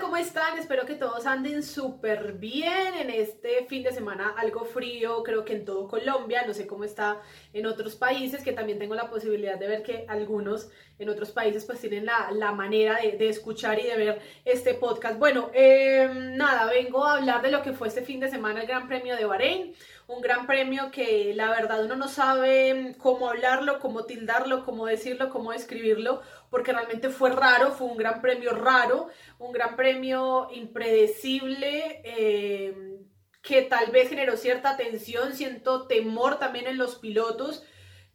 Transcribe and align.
¿cómo 0.00 0.16
están? 0.16 0.58
Espero 0.58 0.86
que 0.86 0.94
todos 0.94 1.26
anden 1.26 1.62
súper 1.62 2.34
bien 2.34 2.94
en 3.00 3.10
este 3.10 3.64
fin 3.66 3.82
de 3.82 3.92
semana, 3.92 4.34
algo 4.36 4.64
frío, 4.64 5.22
creo 5.22 5.44
que 5.44 5.54
en 5.54 5.64
todo 5.64 5.88
Colombia, 5.88 6.44
no 6.46 6.54
sé 6.54 6.66
cómo 6.66 6.84
está 6.84 7.20
en 7.52 7.66
otros 7.66 7.96
países, 7.96 8.42
que 8.42 8.52
también 8.52 8.78
tengo 8.78 8.94
la 8.94 9.10
posibilidad 9.10 9.58
de 9.58 9.66
ver 9.66 9.82
que 9.82 10.04
algunos 10.08 10.70
en 10.98 11.08
otros 11.08 11.30
países 11.30 11.64
pues 11.64 11.80
tienen 11.80 12.06
la, 12.06 12.52
manera 12.52 12.98
de, 13.00 13.28
escuchar 13.28 13.78
y 13.78 13.86
de 13.86 13.96
ver 13.96 14.20
este 14.44 14.74
podcast. 14.74 15.18
Bueno, 15.18 15.50
em, 15.52 16.36
nada, 16.36 16.66
vengo 16.66 17.04
a 17.04 17.16
hablar 17.16 17.42
de 17.42 17.50
lo 17.50 17.62
que 17.62 17.72
fue 17.72 17.88
este 17.88 18.02
fin 18.02 18.20
de 18.20 18.28
semana 18.28 18.60
el 18.60 18.66
Gran 18.66 18.88
Premio 18.88 19.16
de 19.16 19.24
Bahrein, 19.24 19.74
un 20.08 20.20
gran 20.20 20.46
premio 20.46 20.90
que 20.90 21.32
la 21.36 21.50
verdad 21.50 21.84
uno 21.84 21.94
no 21.94 22.08
sabe 22.08 22.96
cómo 22.98 23.28
hablarlo, 23.28 23.78
cómo 23.78 24.04
tildarlo, 24.04 24.64
cómo 24.64 24.86
decirlo, 24.86 25.30
cómo 25.30 25.52
describirlo, 25.52 26.22
porque 26.50 26.72
realmente 26.72 27.10
fue 27.10 27.30
raro, 27.30 27.70
fue 27.72 27.86
un 27.86 27.96
gran 27.96 28.20
premio 28.20 28.50
raro, 28.52 29.08
un 29.38 29.52
gran 29.52 29.76
premio 29.76 30.48
impredecible. 30.52 32.00
Eh, 32.04 32.94
que 33.40 33.62
tal 33.62 33.90
vez 33.92 34.10
generó 34.10 34.36
cierta 34.36 34.76
tensión, 34.76 35.32
siento 35.32 35.86
temor 35.86 36.38
también 36.38 36.66
en 36.66 36.76
los 36.76 36.96
pilotos, 36.96 37.64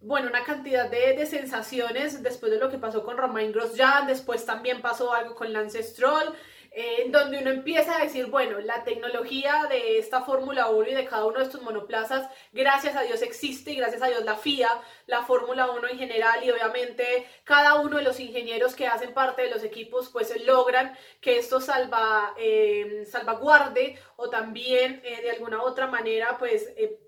bueno, 0.03 0.27
una 0.27 0.43
cantidad 0.43 0.91
de, 0.91 1.25
sensaciones 1.25 2.21
después 2.21 2.51
de 2.51 2.59
lo 2.59 2.69
que 2.69 2.77
pasó 2.77 3.03
con 3.03 3.17
Romain 3.17 3.53
Grosjean, 3.53 4.05
después 4.05 4.45
también 4.45 4.81
pasó 4.81 5.13
algo 5.13 5.33
con 5.33 5.53
Lance 5.53 5.81
Stroll, 5.81 6.35
en 6.75 7.11
donde 7.11 7.37
uno 7.37 7.51
empieza 7.51 7.95
a 7.95 8.03
decir, 8.03 8.25
bueno, 8.27 8.59
la 8.59 8.83
tecnología 8.83 9.67
de 9.69 9.99
esta 9.99 10.21
Fórmula 10.21 10.69
1 10.69 10.89
y 10.89 10.93
de 10.95 11.05
cada 11.05 11.25
uno 11.25 11.37
de 11.37 11.45
estos 11.45 11.61
monoplazas, 11.61 12.27
gracias 12.51 12.95
a 12.95 13.03
Dios 13.03 13.21
existe 13.21 13.71
y 13.71 13.75
gracias 13.75 14.01
a 14.01 14.07
Dios 14.07 14.25
la 14.25 14.37
FIA, 14.37 14.69
la 15.05 15.21
Fórmula 15.23 15.69
1 15.69 15.87
en 15.89 15.99
general 15.99 16.43
y 16.43 16.49
obviamente 16.49 17.27
cada 17.43 17.75
uno 17.75 17.97
de 17.97 18.03
los 18.03 18.19
ingenieros 18.19 18.75
que 18.75 18.87
hacen 18.87 19.13
parte 19.13 19.43
de 19.43 19.51
los 19.51 19.63
equipos, 19.63 20.09
pues 20.09 20.33
logran 20.45 20.97
que 21.21 21.37
esto 21.37 21.61
salva, 21.61 22.33
eh, 22.37 23.05
salvaguarde 23.09 23.99
o 24.15 24.29
también 24.29 25.01
eh, 25.05 25.21
de 25.21 25.31
alguna 25.31 25.61
otra 25.61 25.87
manera, 25.87 26.37
pues... 26.37 26.73
Eh, 26.75 26.99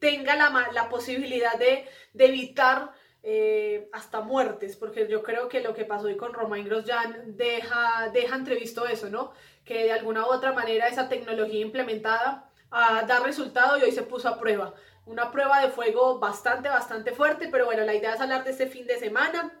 tenga 0.00 0.36
la, 0.36 0.68
la 0.74 0.90
posibilidad 0.90 1.54
de, 1.58 1.88
de 2.12 2.26
evitar 2.26 2.92
eh, 3.26 3.88
hasta 3.90 4.20
muertes, 4.20 4.76
porque 4.76 5.08
yo 5.08 5.22
creo 5.22 5.48
que 5.48 5.62
lo 5.62 5.72
que 5.72 5.86
pasó 5.86 6.08
hoy 6.08 6.16
con 6.18 6.34
Romain 6.34 6.66
Grosjean 6.66 7.34
deja, 7.38 8.10
deja 8.12 8.36
entrevisto 8.36 8.86
eso, 8.86 9.08
¿no? 9.08 9.32
Que 9.64 9.84
de 9.84 9.92
alguna 9.92 10.26
u 10.26 10.30
otra 10.30 10.52
manera 10.52 10.88
esa 10.88 11.08
tecnología 11.08 11.60
implementada 11.60 12.50
a 12.70 13.04
dar 13.04 13.22
resultado 13.22 13.78
y 13.78 13.82
hoy 13.82 13.92
se 13.92 14.02
puso 14.02 14.28
a 14.28 14.38
prueba. 14.38 14.74
Una 15.06 15.32
prueba 15.32 15.62
de 15.62 15.70
fuego 15.70 16.18
bastante, 16.18 16.68
bastante 16.68 17.12
fuerte, 17.12 17.48
pero 17.50 17.64
bueno, 17.64 17.82
la 17.84 17.94
idea 17.94 18.12
es 18.12 18.20
hablar 18.20 18.44
de 18.44 18.50
este 18.50 18.66
fin 18.66 18.86
de 18.86 18.98
semana, 18.98 19.58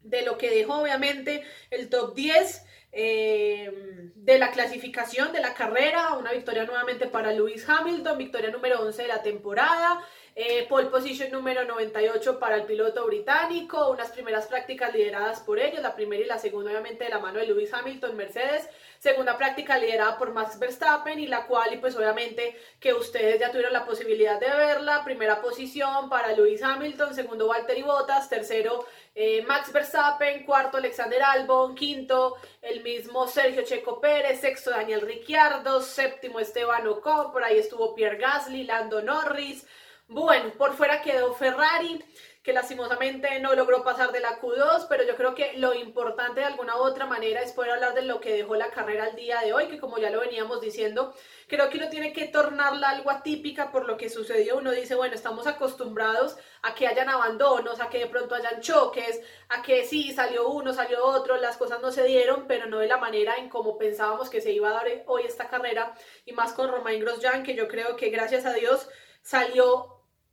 de 0.00 0.22
lo 0.22 0.38
que 0.38 0.48
dejó 0.48 0.80
obviamente 0.80 1.44
el 1.70 1.90
top 1.90 2.14
10. 2.14 2.64
Eh, 2.94 4.12
de 4.14 4.38
la 4.38 4.50
clasificación 4.50 5.32
de 5.32 5.40
la 5.40 5.54
carrera, 5.54 6.12
una 6.18 6.30
victoria 6.30 6.64
nuevamente 6.64 7.06
para 7.06 7.32
Lewis 7.32 7.66
Hamilton, 7.66 8.18
victoria 8.18 8.50
número 8.50 8.82
11 8.82 9.02
de 9.02 9.08
la 9.08 9.22
temporada, 9.22 10.04
eh, 10.34 10.66
pole 10.66 10.88
position 10.88 11.30
número 11.30 11.64
98 11.64 12.38
para 12.38 12.56
el 12.56 12.64
piloto 12.64 13.06
británico, 13.06 13.90
unas 13.90 14.10
primeras 14.10 14.46
prácticas 14.46 14.94
lideradas 14.94 15.40
por 15.40 15.58
ellos, 15.58 15.82
la 15.82 15.94
primera 15.94 16.22
y 16.22 16.26
la 16.26 16.38
segunda 16.38 16.70
obviamente 16.70 17.04
de 17.04 17.10
la 17.10 17.18
mano 17.18 17.38
de 17.38 17.46
Lewis 17.46 17.72
Hamilton, 17.74 18.16
Mercedes, 18.16 18.66
segunda 18.98 19.36
práctica 19.36 19.76
liderada 19.76 20.16
por 20.16 20.32
Max 20.32 20.58
Verstappen 20.58 21.18
y 21.18 21.26
la 21.26 21.46
cual 21.46 21.74
y 21.74 21.76
pues 21.78 21.94
obviamente 21.96 22.56
que 22.80 22.94
ustedes 22.94 23.40
ya 23.40 23.50
tuvieron 23.50 23.74
la 23.74 23.84
posibilidad 23.84 24.40
de 24.40 24.48
verla, 24.48 25.04
primera 25.04 25.42
posición 25.42 26.08
para 26.08 26.32
Lewis 26.32 26.62
Hamilton, 26.62 27.14
segundo 27.14 27.48
Valtteri 27.48 27.82
Bottas, 27.82 28.30
tercero 28.30 28.86
eh, 29.14 29.42
Max 29.42 29.70
Verstappen, 29.70 30.46
cuarto 30.46 30.78
Alexander 30.78 31.22
Albon, 31.22 31.74
quinto 31.74 32.36
el 32.62 32.82
mismo 32.82 33.28
Sergio 33.28 33.62
Checo 33.64 34.00
Pérez, 34.00 34.40
sexto 34.40 34.70
Daniel 34.70 35.02
Ricciardo, 35.02 35.82
séptimo 35.82 36.40
Esteban 36.40 36.86
Ocon, 36.86 37.32
por 37.32 37.44
ahí 37.44 37.58
estuvo 37.58 37.94
Pierre 37.94 38.16
Gasly, 38.16 38.64
Lando 38.64 39.02
Norris, 39.02 39.66
bueno, 40.12 40.52
por 40.58 40.74
fuera 40.74 41.02
quedó 41.02 41.34
Ferrari, 41.34 42.04
que 42.42 42.52
lastimosamente 42.52 43.38
no 43.38 43.54
logró 43.54 43.84
pasar 43.84 44.10
de 44.10 44.18
la 44.18 44.40
Q2, 44.40 44.86
pero 44.88 45.04
yo 45.04 45.14
creo 45.14 45.32
que 45.34 45.52
lo 45.58 45.74
importante 45.74 46.40
de 46.40 46.46
alguna 46.46 46.76
u 46.76 46.80
otra 46.80 47.06
manera 47.06 47.40
es 47.40 47.52
poder 47.52 47.70
hablar 47.70 47.94
de 47.94 48.02
lo 48.02 48.20
que 48.20 48.34
dejó 48.34 48.56
la 48.56 48.70
carrera 48.70 49.04
al 49.04 49.14
día 49.14 49.40
de 49.40 49.52
hoy, 49.52 49.68
que 49.68 49.78
como 49.78 49.98
ya 49.98 50.10
lo 50.10 50.20
veníamos 50.20 50.60
diciendo, 50.60 51.14
creo 51.46 51.70
que 51.70 51.78
uno 51.78 51.88
tiene 51.88 52.12
que 52.12 52.26
tornarla 52.26 52.90
algo 52.90 53.12
atípica 53.12 53.70
por 53.70 53.86
lo 53.86 53.96
que 53.96 54.10
sucedió. 54.10 54.58
Uno 54.58 54.72
dice, 54.72 54.96
bueno, 54.96 55.14
estamos 55.14 55.46
acostumbrados 55.46 56.36
a 56.62 56.74
que 56.74 56.88
hayan 56.88 57.08
abandonos, 57.08 57.80
a 57.80 57.88
que 57.88 57.98
de 57.98 58.06
pronto 58.06 58.34
hayan 58.34 58.60
choques, 58.60 59.20
a 59.48 59.62
que 59.62 59.84
sí, 59.84 60.12
salió 60.12 60.48
uno, 60.48 60.72
salió 60.72 61.04
otro, 61.04 61.36
las 61.36 61.56
cosas 61.56 61.80
no 61.80 61.92
se 61.92 62.02
dieron, 62.02 62.48
pero 62.48 62.66
no 62.66 62.78
de 62.78 62.88
la 62.88 62.96
manera 62.96 63.36
en 63.36 63.48
como 63.48 63.78
pensábamos 63.78 64.28
que 64.28 64.40
se 64.40 64.50
iba 64.50 64.68
a 64.70 64.72
dar 64.72 64.86
hoy 65.06 65.22
esta 65.26 65.48
carrera, 65.48 65.94
y 66.24 66.32
más 66.32 66.52
con 66.52 66.70
Romain 66.72 67.00
Grosjean, 67.00 67.44
que 67.44 67.54
yo 67.54 67.68
creo 67.68 67.94
que 67.94 68.10
gracias 68.10 68.46
a 68.46 68.52
Dios 68.52 68.88
salió 69.22 69.91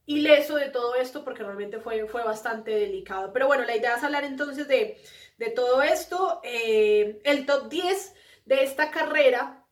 ileso 0.09 0.55
de 0.55 0.69
todo 0.69 0.95
esto 0.95 1.23
porque 1.23 1.43
realmente 1.43 1.79
fue, 1.79 2.07
fue 2.07 2.23
bastante 2.23 2.71
delicado. 2.71 3.31
Pero 3.31 3.45
bueno, 3.45 3.63
la 3.63 3.75
idea 3.75 3.95
es 3.95 4.03
hablar 4.03 4.23
entonces 4.23 4.67
de, 4.67 4.97
todo 5.55 5.83
esto. 5.83 6.41
Eh, 6.43 7.21
el 7.23 7.45
top 7.45 7.69
10 7.69 8.15
de 8.45 8.63
esta 8.63 8.89
carrera, 8.89 9.63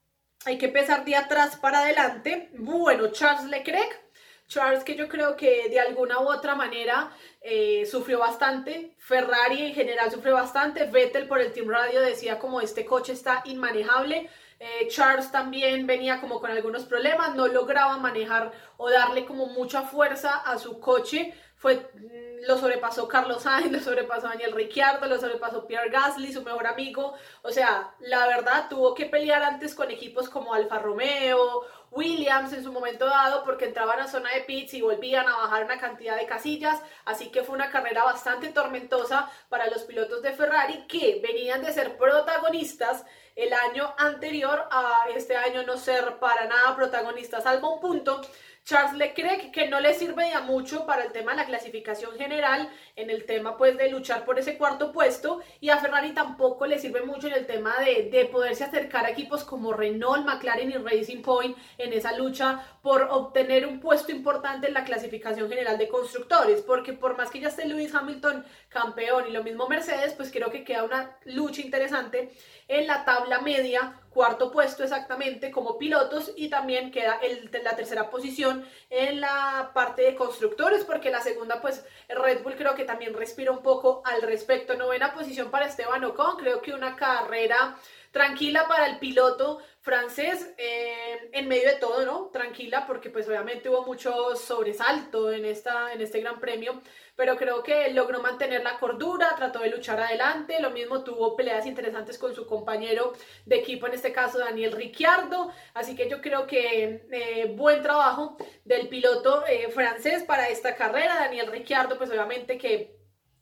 hay 0.46 0.59
que 0.59 0.68
empezar 0.68 1.03
de 1.06 1.16
atrás 1.16 1.56
para 1.56 1.80
adelante. 1.80 2.50
Bueno, 2.53 3.12
Charles 3.12 3.50
Leclerc. 3.50 4.08
Charles 4.47 4.84
que 4.84 4.96
yo 4.96 5.09
creo 5.09 5.36
que 5.36 5.68
de 5.70 5.80
alguna 5.80 6.20
u 6.20 6.30
otra 6.30 6.56
manera 6.56 7.12
eh, 7.42 7.86
sufrió 7.86 8.20
bastante, 8.20 8.96
Ferrari 8.97 9.62
en 9.62 9.74
general 9.74 10.09
sufrió 10.09 10.36
bastante, 10.36 10.86
Vettel 10.86 11.28
por 11.28 11.42
el 11.42 11.52
Team 11.52 11.68
Radio 11.68 12.00
decía 12.00 12.40
como 12.40 12.62
este 12.62 12.86
coche 12.86 13.12
está 13.12 13.42
inmanejable, 13.44 14.30
eh, 14.59 14.88
Charles 14.90 15.31
también 15.31 15.85
venía 15.85 16.19
como 16.19 16.40
con 16.40 16.50
algunos 16.50 16.85
problemas, 16.85 17.35
no 17.35 17.47
lograba 17.47 17.97
manejar 17.97 18.51
o 18.78 18.90
darle 18.90 19.25
como 19.25 19.47
mucha 19.47 19.84
fuerza 19.84 20.38
a 20.38 20.57
su 20.57 20.79
coche. 20.79 21.34
Fue, 21.56 21.90
mm, 21.94 22.45
lo 22.47 22.57
sobrepasó 22.57 23.07
Carlos 23.07 23.44
Sainz, 23.44 23.72
lo 23.72 23.79
sobrepasó 23.79 24.28
Daniel 24.28 24.53
Ricciardo, 24.53 25.07
lo 25.07 25.19
sobrepasó 25.19 25.67
Pierre 25.67 25.90
Gasly, 25.90 26.34
su 26.34 26.41
mejor 26.44 26.66
amigo. 26.66 27.13
O 27.44 27.51
sea, 27.51 27.94
la 28.00 28.28
verdad 28.28 28.67
tuvo 28.69 28.96
que 28.96 29.06
pelear 29.06 29.44
antes 29.44 29.75
con 29.75 29.91
equipos 29.91 30.28
como 30.29 30.53
Alfa 30.53 30.79
Romeo, 30.79 31.66
Williams 31.91 32.53
en 32.53 32.63
su 32.63 32.72
momento 32.72 33.06
dado, 33.06 33.44
porque 33.44 33.66
entraban 33.66 34.00
a 34.00 34.07
zona 34.07 34.31
de 34.34 34.41
pits 34.41 34.73
y 34.73 34.81
volvían 34.81 35.28
a 35.28 35.38
bajar 35.38 35.66
una 35.66 35.79
cantidad 35.79 36.17
de 36.17 36.25
casillas. 36.25 36.81
Así 37.06 37.31
que 37.31 37.44
fue 37.44 37.56
una 37.56 37.69
carrera 37.69 38.03
bastante 38.03 38.50
tormentosa 38.50 39.29
para 39.50 39.67
los 39.67 39.84
pilotos 39.84 40.22
de 40.23 40.34
Ferrari 40.34 40.85
que 40.88 41.22
venían 41.23 41.63
de 41.63 41.73
ser 41.73 41.97
protagonistas 41.97 43.06
el 43.38 43.53
año 43.53 43.94
anterior 43.98 44.68
a 44.72 45.06
este 45.16 45.38
año 45.38 45.64
no 45.64 45.78
ser 45.78 46.18
para 46.20 46.48
nada 46.48 46.75
protagonista, 46.75 47.40
salvo 47.40 47.75
un 47.75 47.80
punto 47.80 48.22
Charles 48.68 48.98
Leclerc, 48.98 49.52
que 49.52 49.70
no 49.70 49.80
le 49.80 49.94
sirve 49.94 50.30
ya 50.30 50.42
mucho 50.42 50.86
para 50.86 51.06
el 51.06 51.14
tema 51.14 51.31
de 51.31 51.38
la 51.38 51.46
clasificación 51.46 52.18
general, 52.18 52.70
en 52.97 53.09
el 53.09 53.26
tema 53.26 53.56
pues 53.56 53.78
de 53.78 53.90
luchar 53.90 54.26
por 54.26 54.38
ese 54.40 54.58
cuarto 54.58 54.92
puesto, 54.92 55.40
y 55.62 55.70
a 55.70 55.78
Ferrari 55.78 56.12
tampoco 56.12 56.66
le 56.66 56.78
sirve 56.78 57.02
mucho 57.03 57.28
en 57.28 57.34
el 57.34 57.46
tema 57.46 57.78
de, 57.80 58.09
de 58.12 58.26
poderse 58.26 58.66
acercar 58.66 59.06
a 59.06 59.12
equipos 59.12 59.46
como 59.46 59.72
Renault, 59.72 60.26
McLaren 60.26 60.72
y 60.72 60.74
Racing 60.74 61.22
Point 61.22 61.58
en 61.78 61.94
esa 61.94 62.12
lucha 62.18 62.62
por 62.88 63.06
obtener 63.12 63.68
un 63.68 63.81
puesto 63.81 64.14
importante 64.14 64.68
en 64.68 64.74
la 64.74 64.86
clasificación 64.86 65.50
general 65.50 65.78
de 65.78 65.90
constructores, 65.90 66.62
porque 66.62 66.94
por 66.94 67.18
más 67.18 67.30
que 67.30 67.42
ya 67.42 67.50
esté 67.50 67.68
Lewis 67.68 67.94
Hamilton 67.94 68.46
campeón 68.70 69.25
y 69.28 69.31
lo 69.31 69.44
mismo 69.44 69.68
Mercedes, 69.68 70.14
pues 70.14 70.31
creo 70.31 70.50
que 70.50 70.64
queda 70.64 70.86
una 70.86 71.18
lucha 71.26 71.62
interesante 71.62 72.31
en 72.70 72.88
la 72.88 73.03
tabla 73.03 73.42
media 73.42 74.00
cuarto 74.09 74.53
puesto 74.53 74.86
exactamente 74.86 75.52
como 75.52 75.78
pilotos 75.78 76.31
y 76.38 76.47
también 76.47 76.90
queda 76.90 77.20
el, 77.22 77.52
la 77.62 77.76
tercera 77.76 78.09
posición 78.09 78.66
en 78.90 79.20
la 79.20 79.72
parte 79.74 80.03
de 80.03 80.16
constructores 80.16 80.86
porque 80.86 81.12
la 81.12 81.20
segunda 81.20 81.59
pues 81.59 81.86
Red 82.08 82.42
Bull 82.42 82.56
creo 82.56 82.74
que 82.74 82.86
también 82.86 83.14
respira 83.14 83.52
un 83.52 83.62
poco 83.62 84.02
al 84.06 84.22
respecto. 84.22 84.76
Novena 84.76 85.14
posición 85.14 85.52
para 85.52 85.68
Esteban 85.68 86.06
Ocon, 86.06 86.38
creo 86.38 86.62
que 86.62 86.74
una 86.74 86.96
carrera 86.96 87.76
tranquila 88.17 88.67
para 88.67 88.87
el 88.87 88.97
piloto 88.97 89.59
francés 89.81 90.53
eh, 90.58 91.29
en 91.31 91.47
medio 91.47 91.69
de 91.69 91.75
todo, 91.75 92.03
¿no? 92.03 92.29
Tranquila 92.34 92.85
porque 92.87 93.11
pues 93.11 93.28
obviamente 93.28 93.69
hubo 93.69 93.85
mucho 93.85 94.35
sobresalto 94.35 95.31
en, 95.31 95.46
esta, 95.46 95.93
en 95.93 96.02
este 96.02 96.19
gran 96.19 96.40
premio, 96.40 96.81
pero 97.16 97.37
creo 97.37 97.61
que 97.61 97.90
logró 97.93 98.19
mantener 98.19 98.64
la 98.64 98.79
cordura, 98.79 99.35
trató 99.37 99.59
de 99.59 99.69
luchar 99.69 99.99
adelante, 99.99 100.59
lo 100.59 100.72
mismo 100.72 101.03
tuvo 101.03 101.35
peleas 101.35 101.67
interesantes 101.67 102.17
con 102.17 102.34
su 102.34 102.47
compañero 102.47 103.14
de 103.46 103.58
equipo, 103.58 103.85
en 103.85 103.93
este 103.93 104.11
caso 104.11 104.40
Daniel 104.40 104.72
Ricciardo, 104.72 105.52
así 105.75 105.96
que 105.96 106.09
yo 106.09 106.20
creo 106.20 106.47
que 106.47 107.05
eh, 107.11 107.53
buen 107.55 107.84
trabajo 107.84 108.35
del 108.66 108.90
piloto 108.90 109.46
eh, 109.46 109.70
francés 109.70 110.23
para 110.23 110.49
esta 110.49 110.75
carrera, 110.75 111.16
Daniel 111.16 111.52
Ricciardo 111.52 111.99
pues 111.99 112.09
obviamente 112.09 112.58
que 112.58 112.97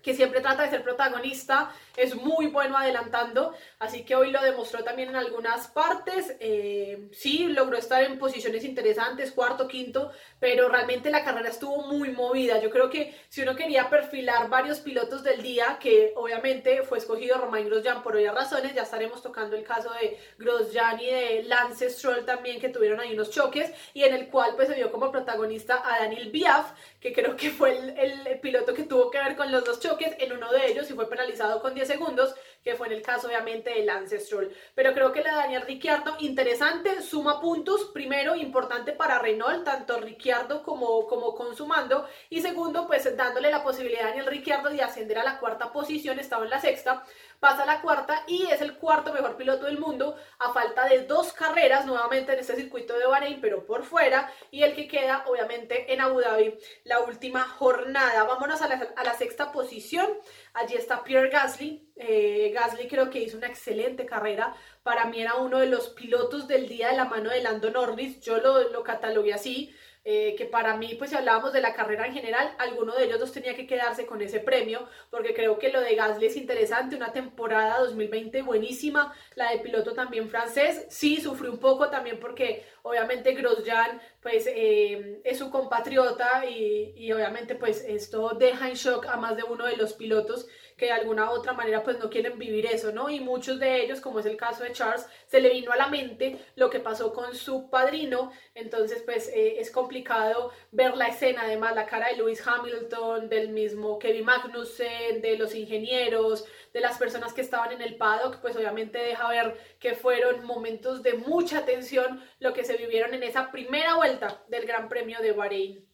que 0.05 0.13
siempre 0.13 0.39
trata 0.39 0.61
de 0.61 0.69
ser 0.69 0.83
protagonista, 0.83 1.71
es 1.97 2.13
muy 2.13 2.45
bueno 2.45 2.77
adelantando, 2.77 3.55
así 3.79 4.03
que 4.03 4.15
hoy 4.15 4.29
lo 4.29 4.39
demostró 4.39 4.83
también 4.83 5.09
en 5.09 5.15
algunas 5.15 5.67
partes, 5.69 6.35
eh, 6.39 7.09
sí, 7.11 7.47
logró 7.47 7.75
estar 7.75 8.03
en 8.03 8.19
posiciones 8.19 8.63
interesantes, 8.65 9.31
cuarto, 9.31 9.67
quinto, 9.67 10.11
pero 10.39 10.69
realmente 10.69 11.09
la 11.09 11.23
carrera 11.23 11.49
estuvo 11.49 11.87
muy 11.87 12.11
movida, 12.11 12.61
yo 12.61 12.69
creo 12.69 12.87
que 12.87 13.19
si 13.29 13.41
uno 13.41 13.55
quería 13.55 13.89
perfilar 13.89 14.47
varios 14.47 14.79
pilotos 14.79 15.23
del 15.23 15.41
día, 15.41 15.79
que 15.79 16.13
obviamente 16.15 16.83
fue 16.83 16.99
escogido 16.99 17.39
Romain 17.39 17.65
Grosjean 17.65 18.03
por 18.03 18.15
obvias 18.15 18.35
razones, 18.35 18.75
ya 18.75 18.83
estaremos 18.83 19.23
tocando 19.23 19.55
el 19.55 19.63
caso 19.63 19.91
de 19.93 20.19
Grosjean 20.37 20.99
y 20.99 21.07
de 21.07 21.43
Lance 21.47 21.89
Stroll 21.89 22.25
también, 22.25 22.61
que 22.61 22.69
tuvieron 22.69 22.99
ahí 22.99 23.15
unos 23.15 23.31
choques, 23.31 23.73
y 23.95 24.03
en 24.03 24.13
el 24.13 24.27
cual 24.27 24.51
pues 24.55 24.67
se 24.67 24.75
vio 24.75 24.91
como 24.91 25.11
protagonista 25.11 25.81
a 25.83 25.97
Daniel 26.01 26.29
Biaf, 26.29 26.73
que 27.05 27.13
creo 27.13 27.35
que 27.35 27.51
fue 27.51 27.77
el, 27.97 28.39
piloto 28.39 28.73
que 28.73 28.81
tuvo 28.81 29.11
que 29.11 29.19
ver 29.19 29.35
con 29.35 29.51
los 29.51 29.63
dos 29.63 29.79
choques, 29.79 30.15
en 30.17 30.33
uno 30.33 30.51
de 30.51 30.71
ellos 30.71 30.89
y 30.89 30.93
fue 30.93 31.07
penalizado 31.07 31.61
con 31.61 31.75
10 31.75 31.87
segundos, 31.87 32.33
que 32.65 32.75
fue 32.75 32.87
en 32.87 32.93
el 32.93 33.03
caso 33.03 33.27
obviamente 33.27 33.69
del 33.69 33.85
Lance 33.85 34.19
Stroll. 34.19 34.51
Pero 34.73 34.93
creo 34.95 35.11
que 35.11 35.21
la 35.21 35.29
de 35.29 35.37
Daniel 35.37 35.61
Ricciardo, 35.61 36.15
interesante, 36.17 37.03
suma 37.03 37.39
puntos, 37.39 37.91
primero 37.93 38.35
importante 38.35 38.91
para 38.91 39.19
Renault, 39.19 39.63
tanto 39.63 39.99
Ricciardo 39.99 40.63
como, 40.63 41.05
como 41.05 41.35
consumando, 41.35 42.09
y 42.27 42.41
segundo, 42.41 42.87
pues 42.87 43.15
dándole 43.15 43.51
la 43.51 43.63
posibilidad 43.63 44.05
a 44.05 44.07
Daniel 44.07 44.25
Ricciardo 44.25 44.69
de 44.69 44.81
ascender 44.81 45.19
a 45.19 45.23
la 45.23 45.37
cuarta 45.37 45.71
posición, 45.71 46.19
estaba 46.19 46.43
en 46.43 46.49
la 46.49 46.59
sexta, 46.59 47.05
pasa 47.39 47.63
a 47.63 47.65
la 47.67 47.81
cuarta 47.81 48.23
y 48.25 48.47
es 48.47 48.61
el 48.61 48.77
cuarto 48.77 49.13
mejor 49.13 49.37
piloto 49.37 49.65
del 49.65 49.77
mundo 49.77 50.17
a 50.39 50.51
falta 50.51 50.87
de 50.87 51.03
dos 51.03 51.33
carreras 51.33 51.85
nuevamente 51.85 52.33
en 52.33 52.39
este 52.39 52.55
circuito 52.55 52.97
de 52.97 53.05
Bahrein, 53.05 53.39
pero 53.39 53.63
por 53.63 53.83
fuera, 53.83 54.31
y 54.49 54.63
el 54.63 54.73
que 54.73 54.87
queda 54.87 55.23
obviamente 55.27 55.93
en 55.93 56.01
Abu 56.01 56.19
Dhabi 56.19 56.57
la 56.83 57.01
última 57.01 57.43
jornada. 57.43 58.23
Vámonos 58.23 58.63
a 58.63 58.67
la, 58.67 58.87
a 58.95 59.03
la 59.03 59.13
sexta 59.13 59.51
posición. 59.51 60.09
Allí 60.55 60.75
está 60.75 61.03
Pierre 61.03 61.29
Gasly. 61.29 61.91
Eh, 61.97 62.51
Gasly 62.53 62.87
creo 62.87 63.09
que 63.09 63.19
hizo 63.19 63.37
una 63.37 63.47
excelente 63.47 64.05
carrera. 64.05 64.55
Para 64.83 65.05
mí 65.05 65.21
era 65.21 65.35
uno 65.35 65.59
de 65.59 65.67
los 65.67 65.89
pilotos 65.89 66.47
del 66.47 66.69
día 66.69 66.89
de 66.89 66.97
la 66.97 67.05
mano 67.05 67.29
de 67.29 67.43
Lando 67.43 67.71
Norris. 67.71 68.21
Yo 68.21 68.37
lo, 68.37 68.69
lo 68.69 68.81
catalogué 68.81 69.33
así. 69.33 69.75
Eh, 70.07 70.35
que 70.37 70.45
para 70.45 70.77
mí, 70.77 70.93
pues 70.99 71.09
si 71.09 71.15
hablábamos 71.15 71.51
de 71.51 71.61
la 71.61 71.73
carrera 71.73 72.05
en 72.05 72.13
general, 72.13 72.55
alguno 72.59 72.93
de 72.95 73.05
ellos 73.05 73.19
dos 73.19 73.31
tenía 73.31 73.55
que 73.55 73.65
quedarse 73.65 74.05
con 74.05 74.21
ese 74.21 74.39
premio, 74.39 74.87
porque 75.09 75.33
creo 75.33 75.57
que 75.57 75.69
lo 75.69 75.81
de 75.81 75.95
Gasly 75.95 76.27
es 76.27 76.37
interesante, 76.37 76.95
una 76.95 77.11
temporada 77.11 77.79
2020 77.79 78.43
buenísima, 78.43 79.15
la 79.33 79.49
de 79.49 79.57
piloto 79.57 79.93
también 79.95 80.29
francés, 80.29 80.85
sí, 80.89 81.19
sufrió 81.19 81.51
un 81.51 81.57
poco 81.57 81.89
también 81.89 82.19
porque 82.19 82.63
obviamente 82.85 83.33
Grosjean 83.33 83.99
pues 84.21 84.47
eh, 84.47 85.19
es 85.23 85.39
su 85.39 85.49
compatriota 85.49 86.45
y, 86.45 86.93
y 86.95 87.11
obviamente 87.11 87.55
pues 87.55 87.83
esto 87.83 88.29
deja 88.37 88.69
en 88.69 88.75
shock 88.75 89.07
a 89.07 89.17
más 89.17 89.35
de 89.35 89.43
uno 89.43 89.65
de 89.65 89.75
los 89.75 89.93
pilotos 89.93 90.47
que 90.77 90.85
de 90.87 90.91
alguna 90.91 91.31
u 91.31 91.33
otra 91.33 91.53
manera 91.53 91.83
pues 91.83 91.99
no 91.99 92.09
quieren 92.09 92.37
vivir 92.37 92.65
eso, 92.65 92.91
¿no? 92.91 93.09
Y 93.09 93.19
muchos 93.21 93.59
de 93.59 93.81
ellos, 93.81 94.01
como 94.01 94.19
es 94.19 94.25
el 94.25 94.35
caso 94.35 94.63
de 94.63 94.73
Charles, 94.73 95.07
se 95.25 95.39
le 95.39 95.49
vino 95.49 95.71
a 95.71 95.77
la 95.77 95.87
mente 95.87 96.37
lo 96.55 96.69
que 96.69 96.79
pasó 96.79 97.13
con 97.13 97.33
su 97.33 97.69
padrino, 97.69 98.31
entonces 98.53 99.01
pues 99.03 99.29
eh, 99.29 99.59
es 99.59 99.71
complicado 99.71 100.51
ver 100.71 100.97
la 100.97 101.07
escena, 101.07 101.43
además 101.43 101.75
la 101.75 101.85
cara 101.85 102.09
de 102.09 102.17
Lewis 102.17 102.45
Hamilton, 102.45 103.29
del 103.29 103.49
mismo 103.49 103.97
Kevin 103.99 104.25
Magnussen, 104.25 105.21
de 105.21 105.37
los 105.37 105.55
ingenieros, 105.55 106.45
de 106.75 106.81
las 106.81 106.97
personas 106.97 107.31
que 107.31 107.39
estaban 107.39 107.71
en 107.71 107.81
el 107.81 107.95
paddock, 107.95 108.41
pues 108.41 108.53
obviamente 108.57 108.97
deja 108.97 109.29
ver 109.29 109.57
que 109.79 109.95
fueron 109.95 110.43
momentos 110.43 111.01
de 111.03 111.13
mucha 111.13 111.63
tensión 111.63 112.21
lo 112.39 112.51
que 112.51 112.65
se 112.65 112.75
vivieron 112.75 113.13
en 113.13 113.23
esa 113.23 113.49
primera 113.49 113.95
vuelta 113.95 114.43
del 114.49 114.65
Gran 114.65 114.89
Premio 114.89 115.21
de 115.21 115.31
Bahrein. 115.31 115.87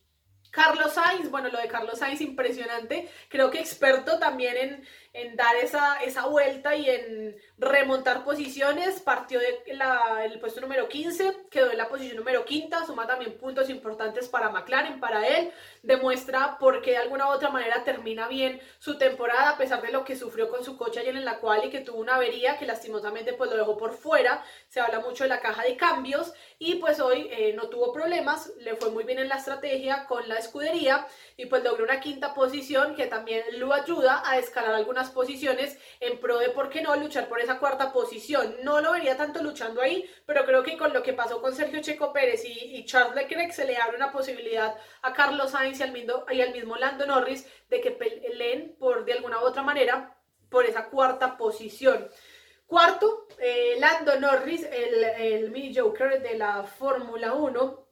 Carlos 0.50 0.94
Sainz, 0.94 1.30
bueno, 1.30 1.50
lo 1.50 1.60
de 1.60 1.68
Carlos 1.68 2.00
Sainz 2.00 2.20
impresionante, 2.22 3.08
creo 3.30 3.52
que 3.52 3.60
experto 3.60 4.18
también 4.18 4.58
en, 4.58 4.88
en 5.14 5.36
dar 5.36 5.56
esa, 5.58 6.02
esa 6.04 6.26
vuelta 6.26 6.76
y 6.76 6.90
en 6.90 7.36
remontar 7.58 8.24
posiciones, 8.24 9.02
partió 9.02 9.40
del 9.40 10.40
puesto 10.40 10.62
número 10.62 10.88
15, 10.88 11.48
quedó 11.50 11.70
en 11.70 11.78
la 11.78 11.90
posición 11.90 12.18
número 12.18 12.46
quinta, 12.46 12.86
suma 12.86 13.06
también 13.06 13.38
puntos 13.38 13.70
importantes 13.70 14.30
para 14.30 14.50
McLaren, 14.50 15.00
para 15.00 15.28
él, 15.28 15.52
demuestra 15.84 16.58
por 16.60 16.82
qué 16.82 16.92
de 16.92 16.98
alguna 16.98 17.28
u 17.28 17.32
otra 17.32 17.50
manera 17.50 17.84
termina 17.84 18.28
bien 18.28 18.62
su 18.80 18.98
temporada, 18.98 19.50
a 19.50 19.58
pesar 19.58 19.82
de 19.82 19.92
lo 19.92 20.06
que 20.06 20.16
sufrió 20.16 20.50
con 20.50 20.64
su 20.64 20.78
coche 20.78 21.02
ayer 21.02 21.16
en 21.16 21.26
la 21.26 21.40
cual 21.40 21.66
y 21.66 21.70
que 21.70 21.82
tuvo 21.82 22.00
una 22.00 22.16
avería 22.16 22.58
que 22.58 22.66
lastimosamente 22.66 23.34
pues 23.34 23.52
lo 23.52 23.58
dejó 23.58 23.78
por 23.78 23.94
fuera, 23.94 24.44
se 24.70 24.80
habla 24.80 25.02
mucho 25.02 25.26
de 25.26 25.30
la 25.30 25.42
caja 25.42 25.64
de 25.64 25.76
cambios 25.76 26.34
y 26.58 26.76
pues 26.76 27.00
hoy 27.02 27.28
eh, 27.32 27.54
no 27.54 27.68
tuvo 27.68 27.92
problemas, 27.92 28.54
le 28.60 28.76
fue 28.76 28.92
muy 28.92 29.04
bien 29.04 29.20
en 29.20 29.28
la 29.28 29.36
estrategia 29.36 30.06
con 30.06 30.28
la 30.30 30.38
escudería 30.38 31.06
y 31.36 31.48
pues 31.48 31.64
logró 31.64 31.84
una 31.84 32.00
quinta 32.00 32.34
posición 32.34 32.96
que 32.96 33.08
también 33.08 33.44
lo 33.60 33.74
ayuda 33.74 34.24
a 34.26 34.38
escalar 34.38 34.74
algunas 34.74 35.01
posiciones 35.10 35.78
en 36.00 36.20
pro 36.20 36.38
de, 36.40 36.50
¿por 36.50 36.70
qué 36.70 36.82
no?, 36.82 36.96
luchar 36.96 37.28
por 37.28 37.40
esa 37.40 37.60
cuarta 37.60 37.92
posición. 37.92 38.56
No 38.64 38.80
lo 38.82 38.92
vería 38.92 39.18
tanto 39.18 39.42
luchando 39.42 39.82
ahí, 39.82 40.10
pero 40.26 40.46
creo 40.46 40.64
que 40.64 40.78
con 40.78 40.94
lo 40.94 41.04
que 41.04 41.14
pasó 41.14 41.42
con 41.42 41.56
Sergio 41.56 41.82
Checo 41.82 42.14
Pérez 42.14 42.44
y, 42.46 42.86
Charles 42.86 43.16
Leclerc 43.16 43.52
se 43.52 43.66
le 43.66 43.78
abre 43.78 43.98
una 43.98 44.12
posibilidad 44.12 44.76
a 45.02 45.14
Carlos 45.14 45.52
Sainz 45.52 45.80
y 45.80 45.84
al, 45.84 45.92
mismo, 45.92 46.26
y 46.30 46.42
al 46.42 46.52
mismo 46.54 46.76
Lando 46.76 47.06
Norris 47.06 47.48
de 47.70 47.82
que 47.82 47.92
peleen 47.92 48.76
por, 48.78 49.06
de 49.06 49.14
alguna 49.14 49.40
u 49.40 49.44
otra 49.44 49.64
manera, 49.64 50.18
por 50.50 50.66
esa 50.66 50.90
cuarta 50.90 51.38
posición. 51.38 52.10
Cuarto, 52.68 53.28
eh, 53.40 53.76
Lando 53.80 54.20
Norris, 54.20 54.64
el, 54.64 55.04
el 55.04 55.52
mini 55.52 55.76
Joker 55.76 56.22
de 56.22 56.38
la 56.38 56.64
Fórmula 56.64 57.34
1, 57.34 57.91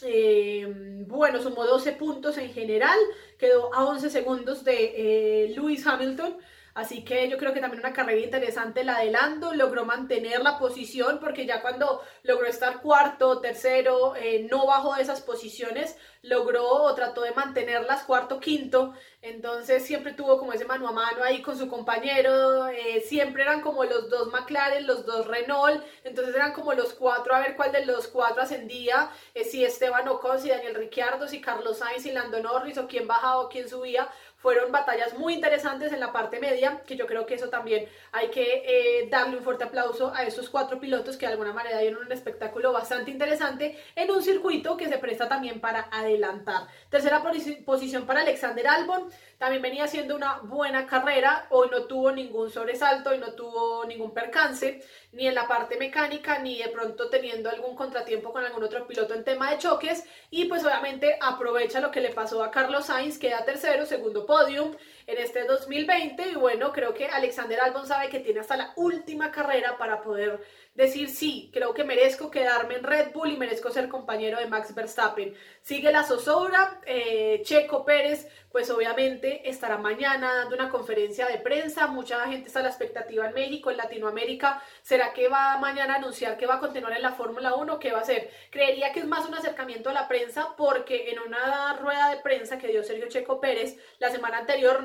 eh, 0.00 1.04
bueno, 1.06 1.42
sumó 1.42 1.66
12 1.66 1.92
puntos 1.92 2.38
en 2.38 2.52
general, 2.52 2.98
quedó 3.38 3.74
a 3.74 3.84
11 3.84 4.10
segundos 4.10 4.64
de 4.64 5.44
eh, 5.44 5.48
Lewis 5.54 5.86
Hamilton. 5.86 6.36
Así 6.74 7.04
que 7.04 7.28
yo 7.28 7.36
creo 7.36 7.52
que 7.52 7.60
también 7.60 7.80
una 7.80 7.92
carrera 7.92 8.20
interesante 8.20 8.82
la 8.82 9.00
de 9.00 9.10
Lando, 9.10 9.52
logró 9.52 9.84
mantener 9.84 10.40
la 10.40 10.58
posición 10.58 11.18
porque 11.20 11.44
ya 11.44 11.60
cuando 11.60 12.00
logró 12.22 12.46
estar 12.46 12.80
cuarto, 12.80 13.40
tercero, 13.40 14.16
eh, 14.16 14.46
no 14.50 14.66
bajó 14.66 14.94
de 14.94 15.02
esas 15.02 15.20
posiciones, 15.20 15.96
logró 16.22 16.64
o 16.64 16.94
trató 16.94 17.22
de 17.22 17.32
mantenerlas 17.32 18.04
cuarto, 18.04 18.40
quinto, 18.40 18.94
entonces 19.20 19.84
siempre 19.84 20.12
tuvo 20.12 20.38
como 20.38 20.52
ese 20.52 20.64
mano 20.64 20.88
a 20.88 20.92
mano 20.92 21.22
ahí 21.22 21.42
con 21.42 21.58
su 21.58 21.68
compañero, 21.68 22.68
eh, 22.68 23.02
siempre 23.06 23.42
eran 23.42 23.60
como 23.60 23.84
los 23.84 24.08
dos 24.08 24.28
McLaren, 24.28 24.86
los 24.86 25.04
dos 25.04 25.26
Renault, 25.26 25.84
entonces 26.04 26.34
eran 26.34 26.52
como 26.52 26.72
los 26.74 26.94
cuatro, 26.94 27.34
a 27.34 27.40
ver 27.40 27.56
cuál 27.56 27.72
de 27.72 27.84
los 27.84 28.08
cuatro 28.08 28.42
ascendía, 28.42 29.10
eh, 29.34 29.44
si 29.44 29.64
Esteban 29.64 30.08
Ocon, 30.08 30.40
si 30.40 30.48
Daniel 30.48 30.76
Ricciardo, 30.76 31.28
si 31.28 31.40
Carlos 31.40 31.78
Sainz, 31.78 32.04
si 32.04 32.12
Lando 32.12 32.40
Norris 32.40 32.78
o 32.78 32.86
quién 32.86 33.06
bajaba 33.06 33.40
o 33.40 33.48
quién 33.48 33.68
subía, 33.68 34.08
fueron 34.42 34.72
batallas 34.72 35.16
muy 35.16 35.34
interesantes 35.34 35.92
en 35.92 36.00
la 36.00 36.12
parte 36.12 36.40
media, 36.40 36.82
que 36.84 36.96
yo 36.96 37.06
creo 37.06 37.24
que 37.24 37.34
eso 37.34 37.48
también 37.48 37.86
hay 38.10 38.28
que 38.28 38.64
eh, 38.66 39.08
darle 39.08 39.36
un 39.36 39.44
fuerte 39.44 39.62
aplauso 39.62 40.12
a 40.12 40.24
esos 40.24 40.50
cuatro 40.50 40.80
pilotos 40.80 41.16
que 41.16 41.26
de 41.26 41.32
alguna 41.32 41.52
manera 41.52 41.78
dieron 41.78 42.04
un 42.04 42.10
espectáculo 42.10 42.72
bastante 42.72 43.12
interesante 43.12 43.78
en 43.94 44.10
un 44.10 44.20
circuito 44.20 44.76
que 44.76 44.88
se 44.88 44.98
presta 44.98 45.28
también 45.28 45.60
para 45.60 45.88
adelantar. 45.92 46.66
Tercera 46.90 47.22
posición 47.64 48.04
para 48.04 48.22
Alexander 48.22 48.66
Albon, 48.66 49.08
también 49.42 49.60
venía 49.60 49.82
haciendo 49.82 50.14
una 50.14 50.38
buena 50.44 50.86
carrera, 50.86 51.48
hoy 51.50 51.68
no 51.68 51.86
tuvo 51.86 52.12
ningún 52.12 52.48
sobresalto 52.48 53.12
y 53.12 53.18
no 53.18 53.32
tuvo 53.32 53.84
ningún 53.86 54.14
percance, 54.14 54.84
ni 55.10 55.26
en 55.26 55.34
la 55.34 55.48
parte 55.48 55.76
mecánica, 55.78 56.38
ni 56.38 56.62
de 56.62 56.68
pronto 56.68 57.10
teniendo 57.10 57.50
algún 57.50 57.74
contratiempo 57.74 58.32
con 58.32 58.44
algún 58.44 58.62
otro 58.62 58.86
piloto 58.86 59.14
en 59.14 59.24
tema 59.24 59.50
de 59.50 59.58
choques, 59.58 60.04
y 60.30 60.44
pues 60.44 60.64
obviamente 60.64 61.18
aprovecha 61.20 61.80
lo 61.80 61.90
que 61.90 62.00
le 62.00 62.10
pasó 62.10 62.44
a 62.44 62.52
Carlos 62.52 62.86
Sainz, 62.86 63.18
queda 63.18 63.44
tercero, 63.44 63.84
segundo 63.84 64.26
podium 64.26 64.76
en 65.12 65.18
este 65.18 65.44
2020 65.44 66.28
y 66.30 66.34
bueno, 66.34 66.72
creo 66.72 66.94
que 66.94 67.06
Alexander 67.06 67.60
Albon 67.60 67.86
sabe 67.86 68.08
que 68.08 68.20
tiene 68.20 68.40
hasta 68.40 68.56
la 68.56 68.72
última 68.76 69.30
carrera 69.30 69.76
para 69.76 70.00
poder 70.00 70.40
decir 70.74 71.10
sí, 71.10 71.50
creo 71.52 71.74
que 71.74 71.84
merezco 71.84 72.30
quedarme 72.30 72.76
en 72.76 72.84
Red 72.84 73.12
Bull 73.12 73.30
y 73.30 73.36
merezco 73.36 73.70
ser 73.70 73.88
compañero 73.88 74.38
de 74.38 74.46
Max 74.46 74.74
Verstappen. 74.74 75.34
Sigue 75.60 75.92
la 75.92 76.02
zozobra, 76.02 76.80
eh, 76.86 77.42
Checo 77.44 77.84
Pérez 77.84 78.26
pues 78.52 78.70
obviamente 78.70 79.48
estará 79.48 79.78
mañana 79.78 80.34
dando 80.34 80.54
una 80.54 80.68
conferencia 80.68 81.26
de 81.26 81.38
prensa, 81.38 81.86
mucha 81.86 82.20
gente 82.26 82.48
está 82.48 82.60
a 82.60 82.64
la 82.64 82.68
expectativa 82.68 83.26
en 83.26 83.34
México, 83.34 83.70
en 83.70 83.78
Latinoamérica, 83.78 84.62
¿será 84.82 85.14
que 85.14 85.28
va 85.28 85.56
mañana 85.56 85.94
a 85.94 85.96
anunciar 85.96 86.36
que 86.36 86.46
va 86.46 86.56
a 86.56 86.60
continuar 86.60 86.92
en 86.92 87.02
la 87.02 87.12
Fórmula 87.12 87.54
1? 87.54 87.78
¿Qué 87.78 87.92
va 87.92 88.00
a 88.00 88.02
hacer? 88.02 88.30
Creería 88.50 88.92
que 88.92 89.00
es 89.00 89.06
más 89.06 89.26
un 89.26 89.34
acercamiento 89.34 89.88
a 89.88 89.94
la 89.94 90.06
prensa 90.06 90.54
porque 90.56 91.10
en 91.10 91.18
una 91.20 91.78
rueda 91.80 92.10
de 92.10 92.18
prensa 92.18 92.58
que 92.58 92.68
dio 92.68 92.84
Sergio 92.84 93.08
Checo 93.08 93.40
Pérez 93.40 93.78
la 93.98 94.10
semana 94.10 94.38
anterior, 94.38 94.82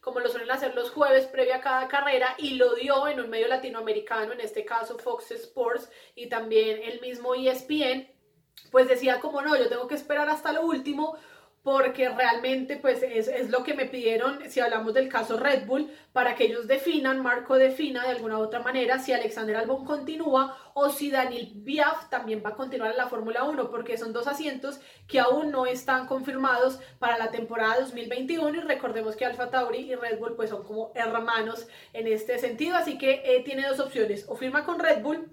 como 0.00 0.20
lo 0.20 0.28
suelen 0.28 0.50
hacer 0.50 0.74
los 0.74 0.90
jueves 0.90 1.26
previa 1.26 1.56
a 1.56 1.60
cada 1.60 1.88
carrera, 1.88 2.34
y 2.38 2.54
lo 2.54 2.74
dio 2.74 3.08
en 3.08 3.20
un 3.20 3.30
medio 3.30 3.48
latinoamericano, 3.48 4.32
en 4.32 4.40
este 4.40 4.64
caso 4.64 4.98
Fox 4.98 5.30
Sports 5.30 5.90
y 6.14 6.28
también 6.28 6.82
el 6.82 7.00
mismo 7.00 7.34
ESPN, 7.34 8.08
pues 8.70 8.88
decía 8.88 9.20
como 9.20 9.42
no, 9.42 9.56
yo 9.56 9.68
tengo 9.68 9.88
que 9.88 9.94
esperar 9.94 10.28
hasta 10.28 10.52
lo 10.52 10.62
último 10.62 11.16
porque 11.64 12.10
realmente 12.10 12.76
pues 12.76 13.02
es, 13.02 13.26
es, 13.26 13.48
lo 13.48 13.64
que 13.64 13.72
me 13.72 13.86
pidieron, 13.86 14.38
si 14.50 14.60
hablamos 14.60 14.92
del 14.92 15.08
caso 15.08 15.38
Red 15.38 15.64
Bull, 15.64 15.90
para 16.12 16.34
que 16.34 16.44
ellos 16.44 16.66
definan, 16.66 17.22
Marco 17.22 17.56
defina 17.56 18.02
de 18.02 18.10
alguna 18.10 18.38
u 18.38 18.42
otra 18.42 18.60
manera 18.60 18.98
si 18.98 19.14
Alexander 19.14 19.56
Albon 19.56 19.86
continúa 19.86 20.58
o 20.74 20.90
si 20.90 21.10
Daniel 21.10 21.50
Biaf 21.54 22.10
también 22.10 22.42
va 22.44 22.50
a 22.50 22.54
continuar 22.54 22.90
en 22.90 22.98
la 22.98 23.08
Fórmula 23.08 23.44
1, 23.44 23.70
porque 23.70 23.96
son 23.96 24.12
dos 24.12 24.26
asientos 24.26 24.78
que 25.08 25.20
aún 25.20 25.50
no 25.50 25.64
están 25.64 26.06
confirmados 26.06 26.80
para 26.98 27.16
la 27.16 27.30
temporada 27.30 27.80
2021 27.80 28.58
y 28.58 28.60
recordemos 28.60 29.16
que 29.16 29.24
Alfa 29.24 29.48
Tauri 29.48 29.90
y 29.90 29.94
Red 29.94 30.18
Bull 30.18 30.36
pues 30.36 30.50
son 30.50 30.64
como 30.64 30.92
hermanos 30.94 31.66
en 31.94 32.06
este 32.08 32.38
sentido, 32.38 32.76
así 32.76 32.98
que 32.98 33.22
eh, 33.24 33.42
tiene 33.42 33.66
dos 33.66 33.80
opciones, 33.80 34.26
o 34.28 34.36
firma 34.36 34.66
con 34.66 34.78
Red 34.78 35.00
Bull 35.00 35.30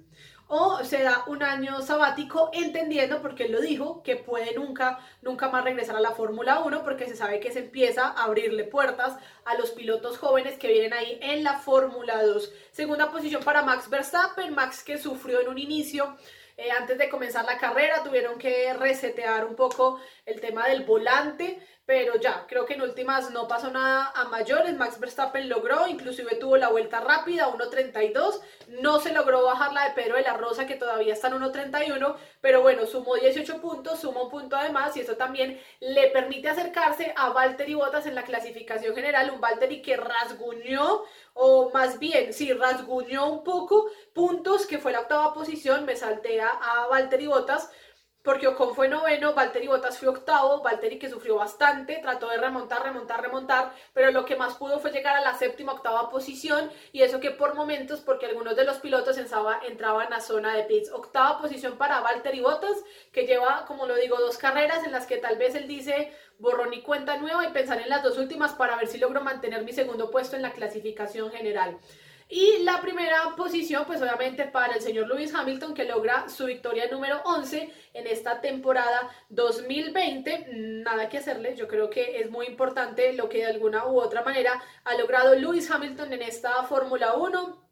o 0.53 0.84
se 0.84 1.01
da 1.01 1.24
un 1.27 1.43
año 1.43 1.81
sabático 1.81 2.50
entendiendo, 2.51 3.22
porque 3.22 3.46
él 3.46 3.53
lo 3.53 3.62
dijo, 3.62 4.03
que 4.03 4.17
puede 4.17 4.53
nunca, 4.53 5.00
nunca 5.22 5.48
más 5.48 5.63
regresar 5.63 5.96
a 5.96 6.01
la 6.01 6.12
Fórmula 6.12 6.60
1 6.60 6.84
porque 6.84 7.08
se 7.08 7.15
sabe 7.15 7.39
que 7.39 7.53
se 7.53 7.60
empieza 7.60 8.08
a 8.08 8.25
abrirle 8.25 8.65
puertas 8.65 9.17
a 9.46 9.55
los 9.55 9.72
pilotos 9.72 10.17
jóvenes 10.17 10.60
que 10.60 10.67
vienen 10.67 10.91
ahí 10.91 11.17
en 11.22 11.46
la 11.46 11.58
Fórmula 11.60 12.22
2. 12.22 12.53
Segunda 12.74 13.10
posición 13.10 13.41
para 13.46 13.62
Max 13.62 13.89
Verstappen, 13.89 14.53
Max 14.53 14.84
que 14.84 14.98
sufrió 14.98 15.39
en 15.39 15.48
un 15.48 15.58
inicio 15.58 16.17
eh, 16.58 16.70
antes 16.70 16.98
de 16.98 17.10
comenzar 17.10 17.46
la 17.46 17.58
carrera 17.58 18.03
tuvieron 18.03 18.38
que 18.38 18.72
resetear 18.74 19.46
un 19.46 19.55
poco 19.55 20.00
el 20.27 20.39
tema 20.39 20.67
del 20.67 20.84
volante, 20.84 21.60
pero 21.92 22.16
ya, 22.16 22.46
creo 22.48 22.66
que 22.66 22.76
en 22.76 22.84
últimas 22.84 23.32
no 23.32 23.50
pasó 23.50 23.70
nada 23.70 24.14
a 24.16 24.24
mayores. 24.24 24.78
Max 24.78 24.98
Verstappen 24.98 25.50
logró, 25.50 25.90
inclusive 25.90 26.36
tuvo 26.36 26.56
la 26.56 26.70
vuelta 26.70 27.02
rápida, 27.02 27.50
1.32. 27.50 28.40
No 28.82 29.02
se 29.02 29.12
logró 29.12 29.44
bajar 29.44 29.74
la 29.74 29.90
de 29.90 29.92
Pedro 29.92 30.16
de 30.16 30.22
la 30.22 30.38
Rosa, 30.38 30.66
que 30.66 30.76
todavía 30.76 31.12
está 31.12 31.28
en 31.28 31.34
1.31, 31.34 32.16
pero 32.40 32.62
bueno, 32.62 32.86
sumó 32.86 33.16
18 33.16 33.60
puntos, 33.60 34.00
sumó 34.00 34.24
un 34.24 34.30
punto 34.30 34.56
además, 34.56 34.96
y 34.96 35.02
eso 35.02 35.18
también 35.18 35.60
le 35.82 36.08
permite 36.12 36.48
acercarse 36.48 37.14
a 37.18 37.32
Valtteri 37.32 37.74
Bottas 37.74 38.06
en 38.06 38.16
la 38.16 38.24
clasificación 38.24 38.96
general. 38.96 39.30
Un 39.30 39.42
Valtteri 39.42 39.82
que 39.82 39.98
rasguñó, 39.98 41.04
o 41.34 41.72
más 41.72 42.00
bien, 42.00 42.32
sí, 42.32 42.54
rasguñó 42.54 43.30
un 43.30 43.44
poco 43.44 43.88
puntos, 44.14 44.66
que 44.66 44.78
fue 44.78 44.94
la 44.94 45.02
octava 45.02 45.34
posición, 45.34 45.84
me 45.84 45.98
saltea 45.98 46.48
a 46.48 46.88
Valtteri 46.88 47.28
Bottas 47.28 47.70
porque 48.24 48.48
Ocon 48.48 48.75
fue 48.75 48.88
noveno, 48.88 49.34
Valtteri 49.34 49.68
Bottas 49.68 49.98
fue 49.98 50.08
octavo, 50.08 50.62
Valtteri 50.62 51.00
que 51.00 51.10
sufrió 51.10 51.36
bastante, 51.38 51.98
trató 52.01 52.30
de 52.30 52.38
remontar, 52.38 52.84
remontar, 52.84 53.22
remontar, 53.22 53.74
pero 53.94 54.12
lo 54.12 54.25
que 54.25 54.36
más 54.36 54.56
pudo 54.56 54.80
fue 54.80 54.92
llegar 54.92 55.16
a 55.16 55.22
la 55.22 55.34
séptima, 55.34 55.74
octava 55.74 56.10
posición, 56.10 56.72
y 56.92 57.01
eso 57.01 57.20
que 57.20 57.32
por 57.32 57.56
momentos, 57.56 58.01
porque 58.01 58.28
algunos 58.28 58.56
de 58.56 58.63
los 58.63 58.78
pilotos 58.78 59.18
entraban 59.18 60.13
a 60.13 60.22
zona 60.22 60.56
de 60.56 60.63
pits. 60.63 60.92
Octava 60.92 61.40
posición 61.40 61.78
para 61.78 62.01
Valtteri 62.01 62.42
Bottas, 62.42 62.78
que 63.12 63.25
lleva, 63.25 63.66
como 63.66 63.86
lo 63.86 63.96
digo, 63.96 64.18
dos 64.18 64.38
carreras 64.38 64.86
en 64.86 64.92
las 64.92 65.08
que 65.08 65.18
tal 65.18 65.38
vez 65.38 65.56
él 65.56 65.68
dice 65.68 66.16
borrón 66.38 66.74
y 66.74 66.82
cuenta 66.82 67.18
nueva 67.18 67.46
y 67.46 67.51
pensar 67.51 67.80
en 67.80 67.90
las 67.90 68.04
dos 68.04 68.18
últimas 68.18 68.54
para 68.54 68.75
ver 68.75 68.88
si 68.88 68.98
logro 68.98 69.22
mantener 69.22 69.63
mi 69.63 69.74
segundo 69.74 70.10
puesto 70.10 70.36
en 70.36 70.42
la 70.42 70.51
clasificación 70.51 71.32
general. 71.32 71.78
Y 72.34 72.60
la 72.64 72.80
primera 72.80 73.36
posición, 73.36 73.84
pues 73.86 74.02
obviamente 74.02 74.46
para 74.46 74.76
el 74.76 74.82
señor 74.82 75.06
Lewis 75.10 75.36
Hamilton, 75.36 75.74
que 75.74 75.84
logra 75.84 76.30
su 76.30 76.46
victoria 76.46 76.88
número 76.90 77.22
11 77.26 77.70
en 77.94 78.08
esta 78.08 78.40
temporada 78.40 79.12
2020. 79.28 80.48
Nada 80.82 81.10
que 81.10 81.18
hacerle, 81.18 81.58
yo 81.58 81.68
creo 81.68 81.90
que 81.90 82.22
es 82.22 82.32
muy 82.32 82.46
importante 82.46 83.12
lo 83.12 83.28
que 83.28 83.40
de 83.40 83.48
alguna 83.48 83.86
u 83.86 84.00
otra 84.00 84.24
manera 84.24 84.64
ha 84.86 84.96
logrado 84.96 85.36
Lewis 85.36 85.70
Hamilton 85.70 86.14
en 86.14 86.22
esta 86.22 86.64
Fórmula 86.64 87.16
1. 87.16 87.68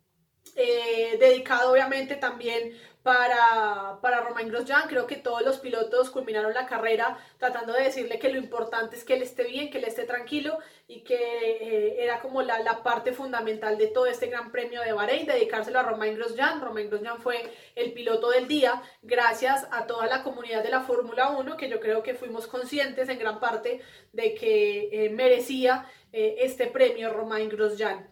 Eh, 0.58 1.16
dedicado 1.18 1.72
obviamente 1.72 2.18
también 2.18 2.74
para, 3.10 3.98
para 4.04 4.22
Romain 4.22 4.50
Grosjean. 4.50 4.88
Creo 4.88 5.08
que 5.08 5.16
todos 5.16 5.42
los 5.42 5.58
pilotos 5.58 6.12
culminaron 6.12 6.54
la 6.54 6.68
carrera 6.68 7.18
tratando 7.39 7.74
de 7.74 7.86
decirle 7.86 8.20
que 8.20 8.30
lo 8.30 8.38
importante 8.38 8.96
es 8.96 9.04
que 9.04 9.16
él 9.16 9.24
esté 9.24 9.46
bien, 9.46 9.72
que 9.72 9.80
él 9.80 9.86
esté 9.86 10.04
tranquilo 10.04 10.60
y 10.88 11.01
que 11.01 11.16
eh, 11.16 12.04
era 12.04 12.20
como 12.20 12.44
la, 12.44 12.60
la, 12.60 12.84
parte 12.84 13.12
fundamental 13.12 13.80
de 13.80 13.88
todo 13.88 14.06
este 14.06 14.28
gran 14.28 14.51
premio 14.51 14.82
de 14.82 14.94
Bahrein, 14.94 15.25
dedicárselo 15.25 15.80
a 15.80 15.84
Romain 15.84 16.16
Grosjean. 16.16 16.62
Romain 16.62 16.88
Grosjean 16.88 17.20
fue 17.20 17.51
el 17.75 17.94
piloto 17.94 18.30
del 18.30 18.48
día 18.48 18.80
gracias 19.01 19.68
a 19.72 19.88
toda 19.88 20.06
la 20.06 20.22
comunidad 20.22 20.62
de 20.62 20.70
la 20.70 20.82
Fórmula 20.82 21.32
1, 21.32 21.58
que 21.58 21.68
yo 21.68 21.80
creo 21.80 22.04
que 22.04 22.13
fuimos 22.13 22.46
conscientes 22.46 23.10
en 23.10 23.18
gran 23.18 23.39
parte 23.39 23.82
de 24.13 24.36
que 24.36 24.89
eh, 24.92 25.10
merecía 25.10 25.88
eh, 26.13 26.36
este 26.42 26.68
premio 26.68 27.12
Romain 27.12 27.50
Grosjean. 27.50 28.08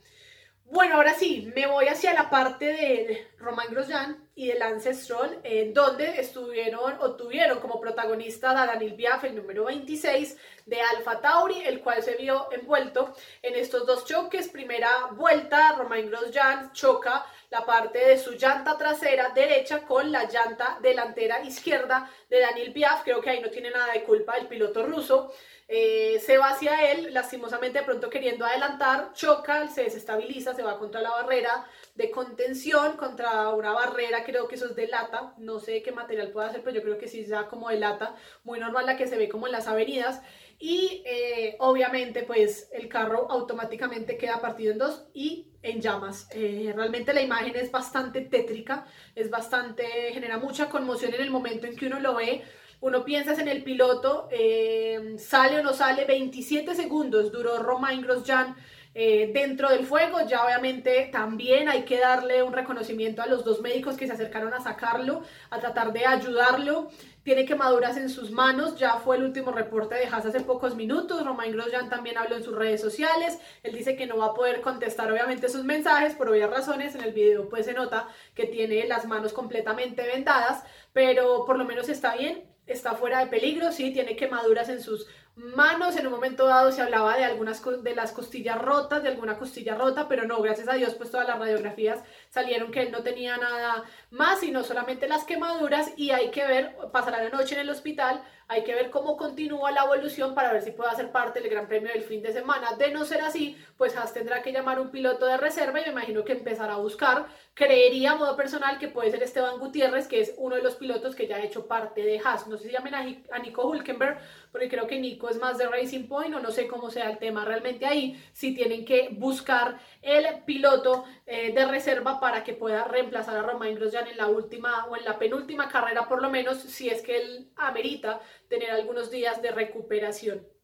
Bueno, 0.69 0.95
ahora 0.95 1.13
sí, 1.13 1.50
me 1.55 1.65
voy 1.65 1.88
hacia 1.88 2.13
la 2.13 2.29
parte 2.29 2.65
de 2.65 3.27
Romain 3.38 3.71
Grosjean 3.71 4.27
y 4.36 4.47
de 4.47 4.59
Lance 4.59 4.93
Stroll, 4.95 5.39
en 5.43 5.74
donde 5.74 6.19
estuvieron 6.19 6.97
o 7.00 7.15
tuvieron 7.15 7.62
como 7.62 7.79
protagonista 7.79 8.51
a 8.51 8.65
Daniel 8.65 8.93
Biaf, 8.93 9.24
el 9.24 9.38
número 9.38 9.63
26 9.63 10.38
de 10.65 10.81
Alfa 10.81 11.21
Tauri, 11.21 11.62
el 11.62 11.79
cual 11.79 12.03
se 12.03 12.17
vio 12.17 12.51
envuelto 12.51 13.15
en 13.41 13.55
estos 13.55 13.86
dos 13.88 14.03
choques. 14.03 14.50
Primera 14.50 15.07
vuelta, 15.13 15.71
Romain 15.77 16.09
Grosjean 16.09 16.74
choca 16.74 17.25
la 17.50 17.65
parte 17.65 18.00
de 18.00 18.17
su 18.17 18.33
llanta 18.33 18.77
trasera 18.77 19.29
derecha 19.29 19.86
con 19.86 20.12
la 20.12 20.25
llanta 20.25 20.79
delantera 20.81 21.41
izquierda 21.43 22.12
de 22.29 22.41
Daniel 22.41 22.74
Biaf. 22.74 23.03
Creo 23.05 23.21
que 23.21 23.29
ahí 23.29 23.39
no 23.39 23.50
tiene 23.50 23.71
nada 23.71 23.93
de 23.93 24.03
culpa 24.03 24.36
el 24.36 24.47
piloto 24.47 24.86
ruso. 24.86 25.33
Eh, 25.69 26.21
se 26.25 26.38
va 26.38 26.51
hacia 26.51 26.91
él, 26.91 27.13
lastimosamente 27.13 27.79
de 27.79 27.86
pronto 27.86 28.09
queriendo 28.09 28.45
adelantar, 28.45 29.12
choca, 29.13 29.67
se 29.67 29.83
desestabiliza, 29.83 30.53
se 30.53 30.63
va 30.63 30.79
contra 30.79 31.01
la 31.01 31.09
barrera 31.09 31.65
de 31.93 32.09
contención, 32.09 32.95
contra 32.95 33.50
una 33.50 33.74
barrera, 33.74 34.24
creo 34.24 34.47
que 34.47 34.55
eso 34.55 34.67
es 34.67 34.77
de 34.77 34.88
lata, 34.88 35.33
no 35.38 35.59
sé 35.59 35.81
qué 35.83 35.91
material 35.91 36.31
puede 36.31 36.47
hacer, 36.47 36.62
pero 36.63 36.77
yo 36.77 36.83
creo 36.83 36.97
que 36.97 37.09
sí 37.09 37.25
ya 37.25 37.47
como 37.47 37.67
de 37.67 37.79
lata, 37.79 38.15
muy 38.45 38.62
normal 38.62 38.86
la 38.86 38.95
que 38.95 39.07
se 39.07 39.17
ve 39.17 39.27
como 39.27 39.47
en 39.47 39.51
las 39.51 39.67
avenidas, 39.67 40.21
y 40.57 41.03
eh, 41.05 41.57
obviamente 41.59 42.24
pues 42.24 42.69
el 42.71 42.88
carro 42.88 43.29
automáticamente 43.29 44.17
queda 44.17 44.39
partido 44.39 44.71
en 44.71 44.77
dos 44.77 45.07
y 45.13 45.47
en 45.63 45.81
llamas. 45.81 46.29
Eh, 46.31 46.71
realmente 46.75 47.13
la 47.13 47.21
imagen 47.21 47.57
es 47.57 47.71
bastante 47.71 48.21
tétrica, 48.21 48.86
es 49.15 49.29
bastante, 49.29 49.86
genera 50.13 50.38
mucha 50.38 50.69
conmoción 50.69 51.13
en 51.13 51.21
el 51.21 51.29
momento 51.29 51.67
en 51.67 51.75
que 51.75 51.88
uno 51.88 52.00
lo 52.00 52.15
ve, 52.15 52.43
uno 52.79 53.03
piensa 53.03 53.34
en 53.34 53.48
el 53.48 53.63
piloto, 53.63 54.27
eh, 54.31 55.15
sale 55.17 55.60
o 55.60 55.63
no 55.63 55.74
sale, 55.74 56.05
27 56.05 56.75
segundos 56.75 57.31
duró 57.31 57.57
Romain 57.60 58.01
Grosjean 58.01 58.55
eh, 59.00 59.29
dentro 59.31 59.69
del 59.69 59.86
fuego. 59.86 60.17
Ya 60.27 60.43
obviamente 60.43 61.10
también 61.12 61.69
hay 61.69 61.84
que 61.84 62.00
darle 62.00 62.41
un 62.41 62.51
reconocimiento 62.51 63.22
a 63.22 63.27
los 63.27 63.46
dos 63.46 63.62
médicos 63.62 63.96
que 63.96 64.07
se 64.07 64.13
acercaron 64.13 64.53
a 64.55 64.60
sacarlo, 64.60 65.22
a 65.51 65.60
tratar 65.60 65.93
de 65.93 66.07
ayudarlo. 66.07 66.89
Tiene 67.22 67.46
quemaduras 67.46 67.96
en 67.98 68.10
sus 68.10 68.31
manos, 68.31 68.75
ya 68.77 68.96
fue 68.96 69.17
el 69.17 69.24
último 69.24 69.51
reporte 69.51 69.93
de 69.93 70.07
Haas 70.07 70.25
hace 70.25 70.39
pocos 70.39 70.75
minutos. 70.75 71.24
Romain 71.24 71.51
Grosjean 71.51 71.89
también 71.89 72.17
habló 72.17 72.38
en 72.38 72.43
sus 72.43 72.55
redes 72.55 72.81
sociales. 72.81 73.38
Él 73.62 73.75
dice 73.75 73.96
que 73.96 74.07
no 74.07 74.17
va 74.17 74.27
a 74.27 74.34
poder 74.34 74.62
contestar 74.62 75.12
obviamente 75.12 75.48
sus 75.48 75.63
mensajes 75.63 76.15
por 76.15 76.29
obvias 76.29 76.50
razones. 76.50 76.96
En 76.96 77.03
el 77.03 77.13
video 77.13 77.50
pues 77.50 77.67
se 77.67 77.74
nota 77.74 78.07
que 78.34 78.48
tiene 78.48 78.88
las 78.88 79.05
manos 79.05 79.31
completamente 79.31 80.07
vendadas, 80.07 80.63
pero 80.93 81.46
por 81.46 81.60
lo 81.60 81.65
menos 81.65 81.88
está 81.88 82.15
bien 82.15 82.57
está 82.67 82.95
fuera 82.95 83.19
de 83.19 83.27
peligro, 83.27 83.71
sí, 83.71 83.91
tiene 83.91 84.15
quemaduras 84.15 84.69
en 84.69 84.81
sus 84.81 85.07
manos, 85.38 85.96
en 85.96 86.08
un 86.08 86.13
momento 86.13 86.48
dado 86.48 86.72
se 86.72 86.82
hablaba 86.82 87.15
de 87.15 87.24
algunas 87.24 87.63
de 87.63 87.96
las 87.96 88.12
costillas 88.12 88.60
rotas, 88.60 89.03
de 89.03 89.10
alguna 89.10 89.38
costilla 89.38 89.75
rota, 89.75 90.08
pero 90.08 90.25
no, 90.25 90.41
gracias 90.41 90.67
a 90.67 90.74
Dios, 90.74 90.96
pues 90.96 91.12
todas 91.12 91.27
las 91.27 91.38
radiografías 91.38 92.03
salieron 92.29 92.72
que 92.72 92.82
él 92.82 92.91
no 92.91 93.03
tenía 93.03 93.38
nada 93.38 93.84
más, 94.10 94.39
sino 94.39 94.63
solamente 94.63 95.08
las 95.08 95.24
quemaduras 95.25 95.91
y 95.96 96.10
hay 96.12 96.32
que 96.32 96.46
ver, 96.46 96.75
pasará 96.91 97.24
la 97.24 97.29
noche 97.29 97.56
en 97.56 97.62
el 97.62 97.70
hospital, 97.70 98.24
hay 98.50 98.63
que 98.63 98.74
ver 98.74 98.89
cómo 98.89 99.17
continúa 99.17 99.72
la 99.72 99.84
evolución 99.84 100.34
para 100.34 100.53
ver 100.53 100.62
si 100.62 100.72
puede 100.72 100.89
hacer 100.89 101.12
parte 101.12 101.41
del 101.41 101.50
Gran 101.50 101.67
Premio 101.67 101.91
del 101.91 102.03
fin 102.03 102.22
de 102.22 102.32
semana. 102.32 102.75
De 102.77 102.91
no 102.91 103.03
ser 103.03 103.22
así, 103.22 103.58
pues 103.75 103.96
Haas 103.98 104.13
tendrá 104.13 104.41
que 104.41 104.53
llamar 104.53 104.79
un 104.79 104.89
piloto 104.89 105.25
de 105.25 105.36
reserva 105.36 105.82
y 105.82 105.84
me 105.84 105.91
imagino 105.91 106.24
que 106.24 106.32
empezará 106.32 106.75
a 106.75 106.77
buscar. 106.77 107.27
Creería 107.53 108.12
a 108.12 108.15
modo 108.15 108.38
personal 108.38 108.79
que 108.79 108.88
puede 108.88 109.12
ser 109.12 109.22
Esteban 109.22 109.60
Gutiérrez, 109.60 110.08
que 110.08 110.22
es 110.22 110.34
uno 110.38 110.56
de 110.56 110.62
los 110.62 110.75
pilotos 110.75 111.13
que 111.13 111.27
ya 111.27 111.36
ha 111.36 111.44
hecho 111.44 111.67
parte 111.67 112.01
de 112.03 112.22
Haas. 112.24 112.48
No 112.48 112.58
sé 112.58 112.67
si 112.67 112.72
llamen 112.72 112.96
a, 112.96 113.39
Nico 113.39 113.67
Hulkenberg, 113.67 114.17
porque 114.51 114.70
creo 114.70 114.88
que 114.88 115.00
Nico 115.00 115.30
es 115.30 115.39
más 115.39 115.58
de 115.58 115.68
Racing 115.68 116.08
Point 116.08 116.36
o 116.36 116.39
no 116.39 116.51
sé 116.51 116.68
cómo 116.68 116.89
sea 116.89 117.10
el 117.10 117.18
tema 117.18 117.46
realmente 117.46 117.86
ahí. 117.86 118.22
Si 118.34 118.54
tienen 118.54 118.86
que 118.86 119.10
buscar 119.12 119.80
el 120.01 120.44
piloto 120.46 121.06
eh, 121.25 121.54
de 121.54 121.66
reserva 121.66 122.20
para 122.20 122.44
que 122.44 122.54
pueda 122.54 122.86
reemplazar 122.86 123.38
a 123.38 123.44
Romain 123.44 123.75
Grosjean 123.75 124.08
en 124.08 124.18
la 124.18 124.27
última 124.27 124.86
o 124.86 124.96
en 124.96 125.06
la 125.06 125.20
penúltima 125.20 125.70
carrera, 125.70 126.08
por 126.08 126.22
lo 126.22 126.30
menos, 126.30 126.58
si 126.58 126.89
es 126.89 127.01
que 127.01 127.18
él 127.18 127.51
amerita 127.56 128.22
tener 128.48 128.72
algunos 128.72 129.12
días 129.12 129.42
de 129.42 129.51
recuperación. 129.51 130.57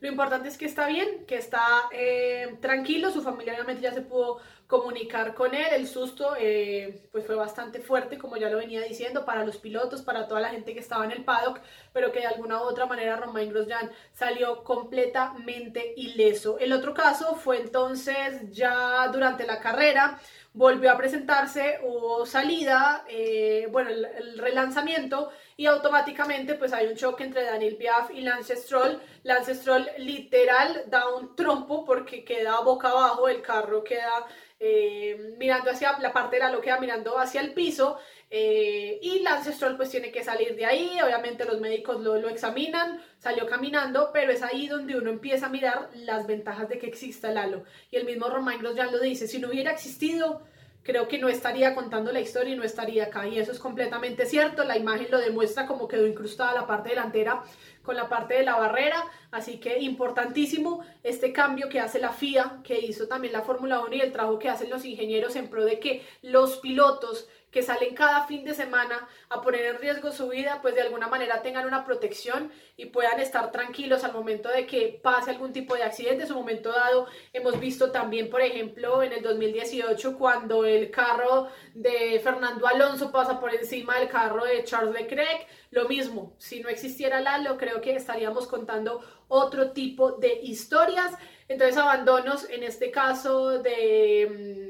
Lo 0.00 0.08
importante 0.08 0.48
es 0.48 0.56
que 0.56 0.64
está 0.64 0.86
bien, 0.86 1.26
que 1.26 1.36
está 1.36 1.62
eh, 1.92 2.56
tranquilo, 2.60 3.10
su 3.10 3.22
familia 3.22 3.52
obviamente 3.52 3.82
ya 3.82 3.92
se 3.92 4.00
pudo 4.00 4.40
comunicar 4.66 5.34
con 5.34 5.52
él, 5.52 5.66
el 5.72 5.88
susto 5.88 6.34
eh, 6.38 7.02
pues 7.10 7.26
fue 7.26 7.34
bastante 7.34 7.80
fuerte, 7.80 8.16
como 8.16 8.36
ya 8.36 8.48
lo 8.48 8.56
venía 8.56 8.80
diciendo, 8.80 9.24
para 9.24 9.44
los 9.44 9.56
pilotos, 9.56 10.00
para 10.00 10.28
toda 10.28 10.40
la 10.40 10.50
gente 10.50 10.72
que 10.72 10.80
estaba 10.80 11.04
en 11.04 11.10
el 11.10 11.24
paddock, 11.24 11.60
pero 11.92 12.12
que 12.12 12.20
de 12.20 12.26
alguna 12.26 12.62
u 12.62 12.66
otra 12.66 12.86
manera 12.86 13.16
Romain 13.16 13.50
Grosjean 13.50 13.90
salió 14.12 14.62
completamente 14.62 15.92
ileso. 15.96 16.58
El 16.58 16.72
otro 16.72 16.94
caso 16.94 17.34
fue 17.34 17.60
entonces 17.60 18.48
ya 18.52 19.08
durante 19.08 19.44
la 19.44 19.58
carrera, 19.58 20.20
volvió 20.52 20.90
a 20.90 20.96
presentarse, 20.96 21.78
hubo 21.82 22.26
salida, 22.26 23.04
eh, 23.08 23.68
bueno, 23.70 23.90
el, 23.90 24.38
relanzamiento 24.38 25.30
y 25.60 25.66
automáticamente 25.66 26.54
pues 26.54 26.72
hay 26.72 26.86
un 26.86 26.96
choque 26.96 27.22
entre 27.22 27.44
Daniel 27.44 27.76
Piaf 27.76 28.10
y 28.14 28.22
Lance 28.22 28.56
Stroll. 28.56 28.98
Lance 29.24 29.54
Stroll 29.54 29.86
literal 29.98 30.84
da 30.86 31.14
un 31.14 31.36
trompo 31.36 31.84
porque 31.84 32.24
queda 32.24 32.60
boca 32.60 32.88
abajo, 32.88 33.28
el 33.28 33.42
carro 33.42 33.84
queda 33.84 34.26
eh, 34.58 35.34
mirando 35.36 35.70
hacia 35.70 35.98
la 35.98 36.14
parte 36.14 36.36
de 36.36 36.44
la 36.44 36.50
lo 36.50 36.62
queda 36.62 36.80
mirando 36.80 37.18
hacia 37.18 37.42
el 37.42 37.52
piso 37.52 37.98
eh, 38.30 39.00
y 39.02 39.18
Lance 39.18 39.52
Stroll 39.52 39.76
pues 39.76 39.90
tiene 39.90 40.10
que 40.10 40.24
salir 40.24 40.56
de 40.56 40.64
ahí, 40.64 40.98
obviamente 41.04 41.44
los 41.44 41.60
médicos 41.60 42.00
lo, 42.00 42.16
lo, 42.16 42.30
examinan, 42.30 42.98
salió 43.18 43.46
caminando, 43.46 44.08
pero 44.14 44.32
es 44.32 44.42
ahí 44.42 44.66
donde 44.66 44.96
uno 44.96 45.10
empieza 45.10 45.44
a 45.44 45.50
mirar 45.50 45.90
las 45.92 46.26
ventajas 46.26 46.70
de 46.70 46.78
que 46.78 46.86
exista 46.86 47.30
el 47.30 47.36
halo. 47.36 47.64
Y 47.90 47.96
el 47.96 48.06
mismo 48.06 48.30
Romain 48.30 48.60
Grosjean 48.60 48.92
lo 48.92 48.98
dice, 48.98 49.28
si 49.28 49.38
no 49.38 49.48
hubiera 49.48 49.72
existido, 49.72 50.40
creo 50.82 51.08
que 51.08 51.18
no 51.18 51.28
estaría 51.28 51.74
contando 51.74 52.12
la 52.12 52.20
historia 52.20 52.54
y 52.54 52.56
no 52.56 52.64
estaría 52.64 53.04
acá. 53.04 53.26
Y 53.26 53.38
eso 53.38 53.52
es 53.52 53.58
completamente 53.58 54.26
cierto, 54.26 54.64
la 54.64 54.76
imagen 54.76 55.08
lo 55.10 55.18
demuestra 55.18 55.66
como 55.66 55.88
quedó 55.88 56.06
incrustada 56.06 56.54
la 56.54 56.66
parte 56.66 56.90
delantera 56.90 57.42
con 57.82 57.96
la 57.96 58.08
parte 58.08 58.34
de 58.34 58.42
la 58.44 58.56
barrera, 58.56 59.04
así 59.30 59.58
que 59.58 59.78
importantísimo 59.78 60.84
este 61.02 61.32
cambio 61.32 61.68
que 61.68 61.80
hace 61.80 61.98
la 61.98 62.10
FIA, 62.10 62.60
que 62.62 62.78
hizo 62.78 63.08
también 63.08 63.32
la 63.32 63.40
Fórmula 63.40 63.80
1 63.80 63.94
y 63.94 64.00
el 64.00 64.12
trabajo 64.12 64.38
que 64.38 64.50
hacen 64.50 64.68
los 64.68 64.84
ingenieros 64.84 65.34
en 65.36 65.48
pro 65.48 65.64
de 65.64 65.80
que 65.80 66.06
los 66.22 66.58
pilotos 66.58 67.26
que 67.50 67.62
salen 67.62 67.94
cada 67.94 68.26
fin 68.26 68.44
de 68.44 68.54
semana 68.54 69.08
a 69.28 69.40
poner 69.42 69.64
en 69.66 69.78
riesgo 69.78 70.12
su 70.12 70.28
vida, 70.28 70.60
pues 70.62 70.74
de 70.74 70.82
alguna 70.82 71.08
manera 71.08 71.42
tengan 71.42 71.66
una 71.66 71.84
protección 71.84 72.50
y 72.76 72.86
puedan 72.86 73.20
estar 73.20 73.50
tranquilos 73.50 74.04
al 74.04 74.12
momento 74.12 74.48
de 74.48 74.66
que 74.66 75.00
pase 75.02 75.30
algún 75.30 75.52
tipo 75.52 75.74
de 75.74 75.82
accidente. 75.82 76.22
En 76.22 76.28
su 76.28 76.34
momento 76.34 76.70
dado 76.70 77.06
hemos 77.32 77.58
visto 77.58 77.90
también, 77.90 78.30
por 78.30 78.40
ejemplo, 78.40 79.02
en 79.02 79.12
el 79.12 79.22
2018, 79.22 80.16
cuando 80.16 80.64
el 80.64 80.90
carro 80.90 81.48
de 81.74 82.20
Fernando 82.22 82.66
Alonso 82.66 83.10
pasa 83.10 83.40
por 83.40 83.54
encima 83.54 83.98
del 83.98 84.08
carro 84.08 84.44
de 84.44 84.64
Charles 84.64 84.94
Leclerc, 84.94 85.46
lo 85.70 85.88
mismo, 85.88 86.34
si 86.38 86.60
no 86.60 86.68
existiera 86.68 87.20
Lalo, 87.20 87.56
creo 87.56 87.80
que 87.80 87.94
estaríamos 87.94 88.46
contando 88.46 89.00
otro 89.28 89.70
tipo 89.72 90.12
de 90.12 90.40
historias. 90.42 91.12
Entonces, 91.48 91.76
abandonos 91.76 92.48
en 92.50 92.62
este 92.62 92.90
caso 92.90 93.60
de 93.60 94.69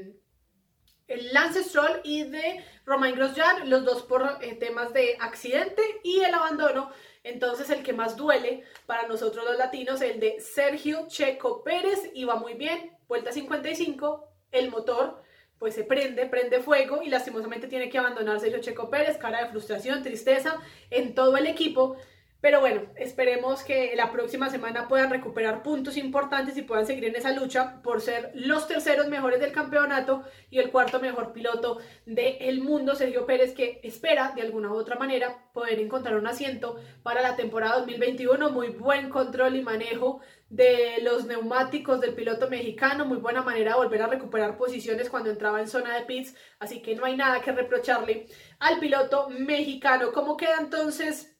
el 1.11 1.33
Lance 1.33 1.63
Stroll 1.63 2.01
y 2.03 2.23
de 2.23 2.63
Romain 2.85 3.15
Grosjean, 3.15 3.69
los 3.69 3.83
dos 3.83 4.03
por 4.03 4.37
eh, 4.41 4.55
temas 4.55 4.93
de 4.93 5.17
accidente 5.19 5.81
y 6.03 6.21
el 6.21 6.33
abandono. 6.33 6.91
Entonces, 7.23 7.69
el 7.69 7.83
que 7.83 7.93
más 7.93 8.17
duele 8.17 8.63
para 8.85 9.07
nosotros 9.07 9.45
los 9.45 9.57
latinos, 9.57 10.01
el 10.01 10.19
de 10.19 10.39
Sergio 10.39 11.07
Checo 11.07 11.63
Pérez, 11.63 12.09
iba 12.13 12.35
muy 12.35 12.55
bien, 12.55 12.97
vuelta 13.07 13.31
55, 13.31 14.27
el 14.51 14.71
motor 14.71 15.21
pues 15.59 15.75
se 15.75 15.83
prende, 15.83 16.25
prende 16.25 16.59
fuego 16.59 17.03
y 17.03 17.09
lastimosamente 17.09 17.67
tiene 17.67 17.87
que 17.87 17.99
abandonarse 17.99 18.47
Sergio 18.47 18.61
Checo 18.61 18.89
Pérez, 18.89 19.17
cara 19.17 19.43
de 19.43 19.49
frustración, 19.49 20.01
tristeza 20.01 20.59
en 20.89 21.13
todo 21.13 21.37
el 21.37 21.45
equipo. 21.45 21.97
Pero 22.41 22.59
bueno, 22.59 22.81
esperemos 22.95 23.63
que 23.63 23.93
la 23.95 24.11
próxima 24.11 24.49
semana 24.49 24.87
puedan 24.87 25.11
recuperar 25.11 25.61
puntos 25.61 25.95
importantes 25.95 26.57
y 26.57 26.63
puedan 26.63 26.87
seguir 26.87 27.05
en 27.05 27.15
esa 27.15 27.31
lucha 27.33 27.81
por 27.83 28.01
ser 28.01 28.31
los 28.33 28.67
terceros 28.67 29.07
mejores 29.07 29.39
del 29.39 29.51
campeonato 29.51 30.23
y 30.49 30.57
el 30.57 30.71
cuarto 30.71 30.99
mejor 30.99 31.33
piloto 31.33 31.77
del 32.07 32.61
mundo, 32.61 32.95
Sergio 32.95 33.27
Pérez, 33.27 33.53
que 33.53 33.79
espera 33.83 34.31
de 34.35 34.41
alguna 34.41 34.71
u 34.71 34.75
otra 34.75 34.97
manera 34.97 35.51
poder 35.53 35.79
encontrar 35.79 36.15
un 36.15 36.25
asiento 36.25 36.77
para 37.03 37.21
la 37.21 37.35
temporada 37.35 37.77
2021. 37.77 38.49
Muy 38.49 38.69
buen 38.69 39.09
control 39.09 39.55
y 39.55 39.61
manejo 39.61 40.21
de 40.49 40.97
los 41.03 41.25
neumáticos 41.25 42.01
del 42.01 42.15
piloto 42.15 42.49
mexicano, 42.49 43.05
muy 43.05 43.17
buena 43.17 43.43
manera 43.43 43.73
de 43.73 43.77
volver 43.77 44.01
a 44.01 44.07
recuperar 44.07 44.57
posiciones 44.57 45.09
cuando 45.09 45.29
entraba 45.29 45.61
en 45.61 45.67
zona 45.67 45.95
de 45.95 46.05
pits, 46.05 46.35
así 46.59 46.81
que 46.81 46.95
no 46.95 47.05
hay 47.05 47.15
nada 47.15 47.39
que 47.39 47.51
reprocharle 47.51 48.25
al 48.59 48.79
piloto 48.79 49.29
mexicano. 49.29 50.11
¿Cómo 50.11 50.35
queda 50.35 50.57
entonces? 50.59 51.30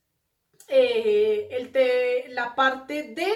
Eh, 0.74 1.50
el 1.52 2.34
la 2.34 2.56
parte 2.56 3.04
de 3.04 3.28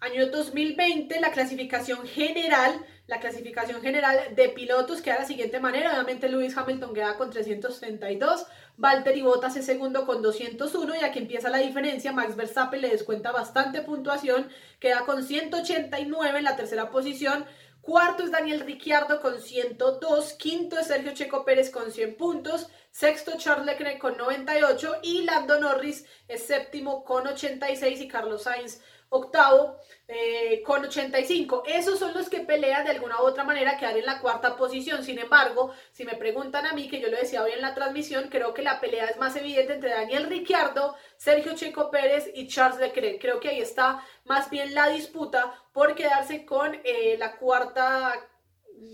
año 0.00 0.26
2020, 0.26 1.20
la 1.20 1.30
clasificación 1.30 2.06
general, 2.06 2.84
la 3.06 3.18
clasificación 3.18 3.80
general 3.80 4.34
de 4.34 4.50
pilotos 4.50 5.00
queda 5.00 5.14
de 5.14 5.20
la 5.20 5.26
siguiente 5.26 5.58
manera. 5.58 5.92
Obviamente 5.92 6.28
Lewis 6.28 6.54
Hamilton 6.56 6.92
queda 6.92 7.16
con 7.16 7.30
332, 7.30 8.46
Valtteri 8.76 9.22
Bottas 9.22 9.56
es 9.56 9.64
segundo 9.64 10.04
con 10.04 10.20
201 10.20 10.96
y 10.96 11.04
aquí 11.04 11.18
empieza 11.18 11.48
la 11.48 11.58
diferencia. 11.58 12.12
Max 12.12 12.36
Verstappen 12.36 12.82
le 12.82 12.90
descuenta 12.90 13.32
bastante 13.32 13.80
puntuación, 13.80 14.48
queda 14.78 15.06
con 15.06 15.24
189 15.24 16.38
en 16.38 16.44
la 16.44 16.56
tercera 16.56 16.90
posición. 16.90 17.46
Cuarto 17.82 18.22
es 18.22 18.30
Daniel 18.30 18.60
Ricciardo 18.60 19.20
con 19.20 19.40
102. 19.40 20.34
Quinto 20.34 20.78
es 20.78 20.86
Sergio 20.86 21.14
Checo 21.14 21.44
Pérez 21.44 21.68
con 21.68 21.90
100 21.90 22.16
puntos. 22.16 22.68
Sexto 22.92 23.32
Charles 23.36 23.66
Leclerc 23.66 23.98
con 23.98 24.16
98. 24.16 25.00
Y 25.02 25.22
Lando 25.22 25.58
Norris 25.58 26.04
es 26.28 26.46
séptimo 26.46 27.02
con 27.02 27.26
86. 27.26 28.00
Y 28.02 28.06
Carlos 28.06 28.44
Sainz 28.44 28.80
octavo 29.12 29.76
eh, 30.08 30.62
con 30.64 30.84
85. 30.84 31.64
Esos 31.66 31.98
son 31.98 32.14
los 32.14 32.28
que 32.28 32.40
pelean 32.40 32.84
de 32.84 32.90
alguna 32.90 33.20
u 33.20 33.24
otra 33.24 33.44
manera 33.44 33.76
quedar 33.76 33.96
en 33.96 34.06
la 34.06 34.20
cuarta 34.20 34.56
posición. 34.56 35.04
Sin 35.04 35.18
embargo, 35.18 35.72
si 35.92 36.04
me 36.04 36.16
preguntan 36.16 36.66
a 36.66 36.72
mí, 36.72 36.88
que 36.88 37.00
yo 37.00 37.08
lo 37.08 37.16
decía 37.16 37.42
hoy 37.42 37.52
en 37.52 37.60
la 37.60 37.74
transmisión, 37.74 38.28
creo 38.28 38.52
que 38.54 38.62
la 38.62 38.80
pelea 38.80 39.06
es 39.06 39.18
más 39.18 39.36
evidente 39.36 39.74
entre 39.74 39.90
Daniel 39.90 40.28
Ricciardo, 40.28 40.96
Sergio 41.16 41.54
Checo 41.54 41.90
Pérez 41.90 42.30
y 42.34 42.48
Charles 42.48 42.80
Leclerc. 42.80 43.20
Creo 43.20 43.38
que 43.38 43.50
ahí 43.50 43.60
está 43.60 44.04
más 44.24 44.50
bien 44.50 44.74
la 44.74 44.88
disputa 44.88 45.54
por 45.72 45.94
quedarse 45.94 46.44
con 46.44 46.74
eh, 46.84 47.16
la 47.18 47.36
cuarta 47.36 48.14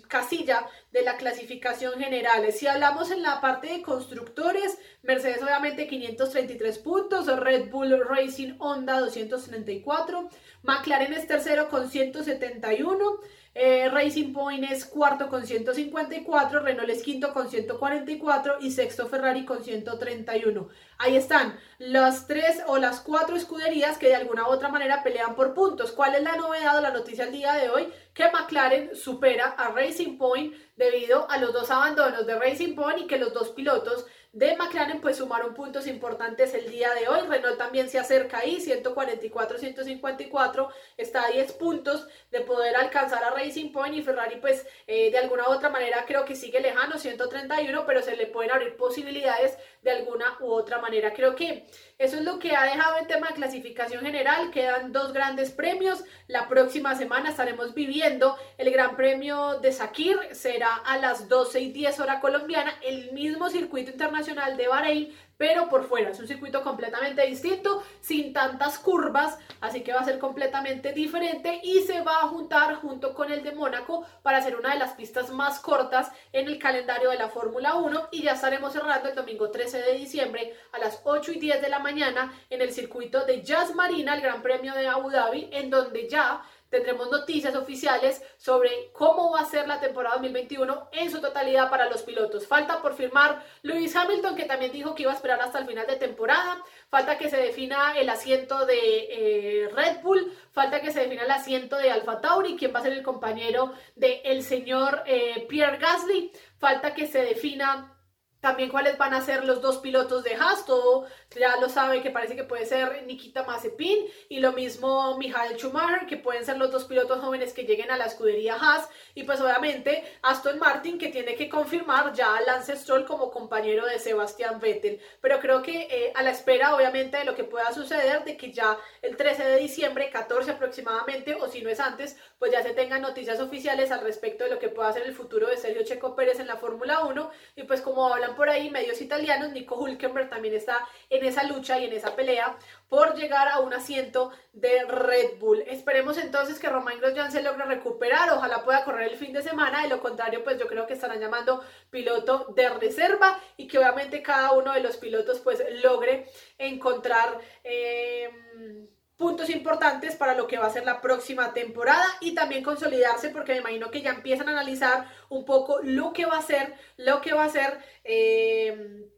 casilla 0.09 0.67
de 0.93 1.03
la 1.03 1.17
clasificación 1.17 2.01
general. 2.01 2.51
Si 2.53 2.67
hablamos 2.67 3.11
en 3.11 3.23
la 3.23 3.41
parte 3.41 3.69
de 3.69 3.83
constructores, 3.83 4.79
Mercedes 5.03 5.43
obviamente 5.43 5.87
533 5.87 6.79
puntos, 6.79 7.27
Red 7.27 7.71
Bull 7.71 7.99
Racing 8.09 8.55
Honda 8.59 9.01
234, 9.01 10.29
McLaren 10.63 11.13
es 11.13 11.27
tercero 11.27 11.69
con 11.69 11.91
171, 11.91 13.21
eh, 13.55 13.89
Racing 13.89 14.33
Point 14.33 14.71
es 14.71 14.85
cuarto 14.85 15.29
con 15.29 15.47
154, 15.47 16.61
Renault 16.61 16.91
es 16.91 17.03
quinto 17.03 17.33
con 17.33 17.51
144 17.51 18.59
y 18.61 18.71
sexto 18.71 19.09
Ferrari 19.09 19.45
con 19.45 19.65
131. 19.65 20.69
Ahí 21.01 21.17
están 21.17 21.57
las 21.79 22.27
tres 22.27 22.61
o 22.67 22.77
las 22.77 23.01
cuatro 23.01 23.37
escuderías 23.37 23.99
que 23.99 24.09
de 24.09 24.17
alguna 24.17 24.49
u 24.49 24.51
otra 24.51 24.69
manera 24.69 25.05
pelean 25.05 25.37
por 25.37 25.55
puntos. 25.55 25.93
¿Cuál 25.93 26.17
es 26.17 26.25
la 26.25 26.35
novedad 26.35 26.77
o 26.77 26.81
la 26.81 26.91
noticia 26.91 27.23
el 27.23 27.31
día 27.31 27.53
de 27.53 27.71
hoy? 27.71 27.93
Que 28.13 28.29
McLaren 28.33 28.97
supera 28.97 29.51
a 29.51 29.71
Racing 29.71 30.19
Point 30.19 30.57
debido 30.75 31.31
a 31.31 31.39
los 31.39 31.53
dos 31.53 31.71
abandonos 31.71 32.27
de 32.27 32.37
Racing 32.37 32.75
Point 32.75 33.03
y 33.03 33.07
que 33.07 33.19
los 33.19 33.33
dos 33.33 33.51
pilotos 33.51 34.07
de 34.33 34.57
McLaren 34.57 35.01
pues 35.01 35.17
sumaron 35.17 35.55
puntos 35.55 35.87
importantes 35.87 36.53
el 36.55 36.69
día 36.71 36.93
de 36.95 37.07
hoy. 37.09 37.21
Renault 37.29 37.59
también 37.59 37.89
se 37.89 37.99
acerca 37.99 38.39
ahí, 38.39 38.59
144-154, 38.59 40.69
está 40.97 41.25
a 41.25 41.31
10 41.31 41.53
puntos 41.55 42.07
de 42.31 42.43
poder 42.43 42.77
alcanzar 42.77 43.25
a 43.25 43.31
Racing 43.31 43.73
Point 43.73 43.95
y 43.95 44.03
Ferrari 44.03 44.37
pues 44.37 44.65
eh, 44.87 45.11
de 45.11 45.19
alguna 45.19 45.49
u 45.49 45.53
otra 45.53 45.71
manera 45.71 46.05
creo 46.07 46.25
que 46.25 46.37
sigue 46.37 46.61
lejano, 46.61 46.99
131, 46.99 47.85
pero 47.87 48.01
se 48.03 48.17
le 48.17 48.27
pueden 48.27 48.53
abrir 48.53 48.77
posibilidades 48.77 49.57
de 49.83 49.91
alguna 49.91 50.37
u 50.41 50.51
otra 50.51 50.81
manera. 50.81 51.13
Creo 51.13 51.35
que 51.35 51.67
eso 51.99 52.17
es 52.17 52.23
lo 52.23 52.39
que 52.39 52.55
ha 52.55 52.65
dejado 52.65 52.97
el 52.99 53.07
tema 53.07 53.29
de 53.29 53.35
clasificación 53.35 54.05
general. 54.05 54.51
Quedan 54.51 54.93
dos 54.93 55.13
grandes 55.13 55.51
premios. 55.51 56.05
La 56.27 56.49
próxima 56.49 56.95
semana 56.95 57.31
estaremos 57.31 57.75
viviendo 57.75 58.37
el 58.57 58.71
Gran 58.71 58.97
Premio 58.97 59.59
de 59.61 59.73
Sakir. 59.73 60.19
Será 60.33 60.75
a 60.77 60.99
las 60.99 61.29
12 61.29 61.61
y 61.61 61.73
10 61.73 62.01
hora 62.01 62.21
colombiana, 62.21 62.75
el 62.83 63.13
mismo 63.13 63.49
circuito 63.51 63.91
internacional 63.91 64.57
de 64.57 64.69
Bahrein 64.69 65.15
pero 65.39 65.69
por 65.71 65.85
fuera. 65.85 66.11
Es 66.11 66.21
un 66.21 66.29
circuito 66.29 66.63
completamente 66.63 67.25
distinto, 67.25 67.83
sin 68.01 68.35
tantas 68.35 68.79
curvas, 68.79 69.39
así 69.63 69.83
que 69.83 69.95
va 69.95 70.01
a 70.01 70.05
ser 70.05 70.19
completamente 70.19 70.93
diferente 70.93 71.61
y 71.63 71.81
se 71.81 72.03
va 72.03 72.19
a 72.19 72.29
juntar 72.29 72.75
junto 72.75 73.15
con 73.15 73.33
el 73.33 73.43
de 73.43 73.53
Mónaco 73.53 74.05
para 74.23 74.39
hacer 74.39 74.57
una 74.57 74.75
de 74.75 74.79
las 74.79 74.93
pistas 74.93 75.31
más 75.31 75.61
cortas 75.61 76.11
en 76.33 76.49
el 76.49 76.59
calendario 76.59 77.11
de 77.11 77.17
la 77.17 77.29
Fórmula 77.29 77.77
1 77.77 78.09
y 78.11 78.23
ya 78.25 78.33
estaremos 78.33 78.73
cerrando 78.73 79.09
el 79.09 79.15
domingo 79.15 79.51
13 79.51 79.81
de 79.81 79.95
diciembre 79.95 80.53
a 80.73 80.79
las 80.79 81.01
8 81.05 81.33
y 81.33 81.39
10 81.39 81.63
de 81.63 81.69
la 81.69 81.79
mañana 81.79 82.35
en 82.51 82.61
el 82.61 82.73
circuito 82.73 83.25
de 83.25 83.43
Jazz 83.43 83.75
Marina, 83.75 84.15
el 84.15 84.21
Gran 84.21 84.43
Premio 84.43 84.75
de 84.75 84.89
Abu 84.89 85.11
Dhabi, 85.11 85.49
en 85.53 85.71
donde 85.71 86.09
ya 86.09 86.43
tendremos 86.71 87.11
noticias 87.11 87.55
oficiales 87.57 88.23
sobre 88.37 88.91
cómo 88.93 89.33
va 89.33 89.41
a 89.41 89.45
ser 89.45 89.67
la 89.67 89.81
temporada 89.81 90.17
2021 90.17 90.89
en 90.93 91.11
su 91.11 91.21
totalidad 91.21 91.71
para 91.71 91.89
los 91.89 92.03
pilotos. 92.03 92.47
Falta 92.47 92.81
por 92.83 92.95
firmar 92.95 93.43
Lewis 93.63 93.95
Hamilton, 93.97 94.37
que 94.37 94.45
también 94.45 94.73
dijo 94.73 94.95
que 94.95 95.03
iba 95.03 95.13
a 95.13 95.15
esperar 95.15 95.41
hasta 95.41 95.59
el 95.59 95.67
final 95.67 95.87
de 95.87 95.97
temporada. 95.97 96.63
Falta 96.89 97.19
que 97.19 97.31
se 97.31 97.37
defina 97.37 97.99
el 97.99 98.09
asiento 98.09 98.67
de 98.67 98.79
eh, 98.79 99.69
Red 99.69 100.03
Bull. 100.03 100.33
Falta 100.53 100.81
que 100.81 100.93
se 100.93 101.01
defina 101.01 101.25
el 101.25 101.31
asiento 101.31 101.77
de 101.77 101.91
Alfa 101.91 102.21
Tauri, 102.21 102.57
quien 102.57 102.75
va 102.75 102.81
a 102.81 102.83
ser 102.83 102.93
el 102.93 103.03
compañero 103.03 103.73
del 103.97 104.21
el 104.25 104.43
señor 104.43 105.03
eh, 105.07 105.47
Pierre 105.49 105.79
Gasly. 105.79 106.33
Falta 106.59 106.95
que 106.95 107.07
se 107.07 107.23
defina 107.23 107.98
también 108.41 108.71
cuáles 108.71 108.97
van 108.99 109.15
a 109.15 109.21
ser 109.21 109.45
los 109.45 109.61
dos 109.61 109.79
pilotos 109.79 110.23
de 110.25 110.35
Haas, 110.35 110.65
todo 110.65 111.07
ya 111.37 111.57
lo 111.61 111.69
sabe 111.69 112.03
que 112.03 112.11
parece 112.11 112.37
que 112.37 112.45
puede 112.45 112.65
ser 112.65 113.05
Nikita 113.07 113.45
Mazepin 113.45 114.07
y 114.29 114.41
lo 114.41 114.53
mismo 114.53 115.17
Michael 115.19 115.57
Schumacher, 115.57 116.07
que 116.07 116.17
pueden 116.17 116.45
ser 116.45 116.57
los 116.57 116.71
dos 116.71 116.85
pilotos 116.85 117.21
jóvenes 117.21 117.53
que 117.53 117.65
lleguen 117.65 117.91
a 117.91 117.97
la 117.97 118.07
escudería 118.07 118.55
Haas. 118.55 118.89
Y 119.15 119.25
pues 119.25 119.41
obviamente 119.41 120.05
Aston 120.23 120.59
Martin 120.59 120.99
que 120.99 121.09
tiene 121.09 121.35
que 121.35 121.49
confirmar 121.49 122.13
ya 122.15 122.37
a 122.37 122.41
Lance 122.41 122.77
Stroll 122.77 123.05
como 123.05 123.31
compañero 123.31 123.87
de 123.87 123.99
Sebastian 123.99 124.59
Vettel, 124.59 125.01
pero 125.21 125.39
creo 125.41 125.63
que 125.63 125.83
eh, 125.91 126.13
a 126.15 126.23
la 126.23 126.31
espera 126.31 126.75
obviamente 126.75 127.19
de 127.19 127.25
lo 127.25 127.35
que 127.35 127.45
pueda 127.45 127.73
suceder, 127.73 128.25
de 128.25 128.37
que 128.37 128.53
ya 128.53 128.79
el 129.03 129.17
13 129.17 129.45
de 129.45 129.57
diciembre, 129.59 130.11
14 130.11 130.53
aproximadamente, 130.53 131.35
o 131.35 131.49
si 131.49 131.63
no 131.63 131.71
es 131.71 131.81
antes, 131.81 132.17
pues 132.39 132.53
ya 132.53 132.63
se 132.63 132.71
tengan 132.71 133.03
noticias 133.03 133.41
oficiales 133.41 133.91
al 133.91 134.01
respecto 134.01 134.45
de 134.45 134.51
lo 134.51 134.59
que 134.59 134.69
pueda 134.69 134.93
ser 134.93 135.03
el 135.03 135.15
futuro 135.15 135.49
de 135.49 135.57
Sergio 135.57 135.85
Checo 135.85 136.17
Pérez 136.17 136.41
en 136.41 136.47
la 136.47 136.57
Fórmula 136.57 137.05
1 137.05 137.31
y 137.57 137.63
pues 137.65 137.81
como 137.81 138.09
por 138.35 138.49
ahí 138.49 138.71
medios 138.71 139.01
italianos, 139.01 139.53
Nico 139.53 139.77
Hulkenberg 139.77 140.29
también 140.29 140.55
está 140.55 140.87
en 141.11 141.25
esa 141.25 141.45
lucha 141.45 141.79
y 141.79 141.85
en 141.85 141.93
esa 141.93 142.17
pelea 142.17 142.57
por 142.89 143.15
llegar 143.15 143.49
a 143.49 143.61
un 143.61 143.73
asiento 143.75 144.31
de 144.53 144.85
Red 144.85 145.39
Bull. 145.39 145.63
Esperemos 145.67 146.19
entonces 146.19 146.59
que 146.59 146.69
Romain 146.69 146.99
Grosjean 146.99 147.31
se 147.31 147.43
logre 147.43 147.65
recuperar, 147.65 148.31
ojalá 148.31 148.65
pueda 148.65 148.85
correr 148.85 149.11
el 149.11 149.19
fin 149.19 149.33
de 149.33 149.43
semana, 149.43 149.83
de 149.83 149.89
lo 149.89 150.01
contrario 150.01 150.43
pues 150.45 150.59
yo 150.59 150.67
creo 150.67 150.87
que 150.87 150.95
estarán 150.95 151.21
llamando 151.21 151.63
piloto 151.91 152.47
de 152.55 152.69
reserva 152.71 153.41
y 153.57 153.67
que 153.67 153.79
obviamente 153.79 154.23
cada 154.23 154.53
uno 154.53 154.73
de 154.73 154.81
los 154.81 154.97
pilotos 154.97 155.41
pues 155.41 155.63
logre 155.83 156.27
encontrar... 156.59 157.39
Eh, 157.65 158.89
puntos 159.19 159.51
importantes 159.51 160.15
para 160.15 160.35
lo 160.35 160.47
que 160.47 160.59
va 160.59 160.67
a 160.67 160.73
ser 160.73 160.87
la 160.87 161.01
próxima 161.01 161.53
temporada 161.53 162.07
y 162.21 162.35
también 162.35 162.63
consolidarse 162.63 163.29
porque 163.31 163.53
me 163.53 163.59
imagino 163.59 163.91
que 163.91 164.01
ya 164.01 164.11
empiezan 164.11 164.49
a 164.49 164.53
analizar 164.53 165.09
un 165.29 165.45
poco 165.45 165.81
lo 165.83 166.13
que 166.13 166.25
va 166.25 166.39
a 166.39 166.43
ser, 166.43 166.75
lo 166.97 167.21
que 167.21 167.35
va 167.35 167.45
a 167.45 167.51
ser 167.51 167.79
eh, 168.05 169.09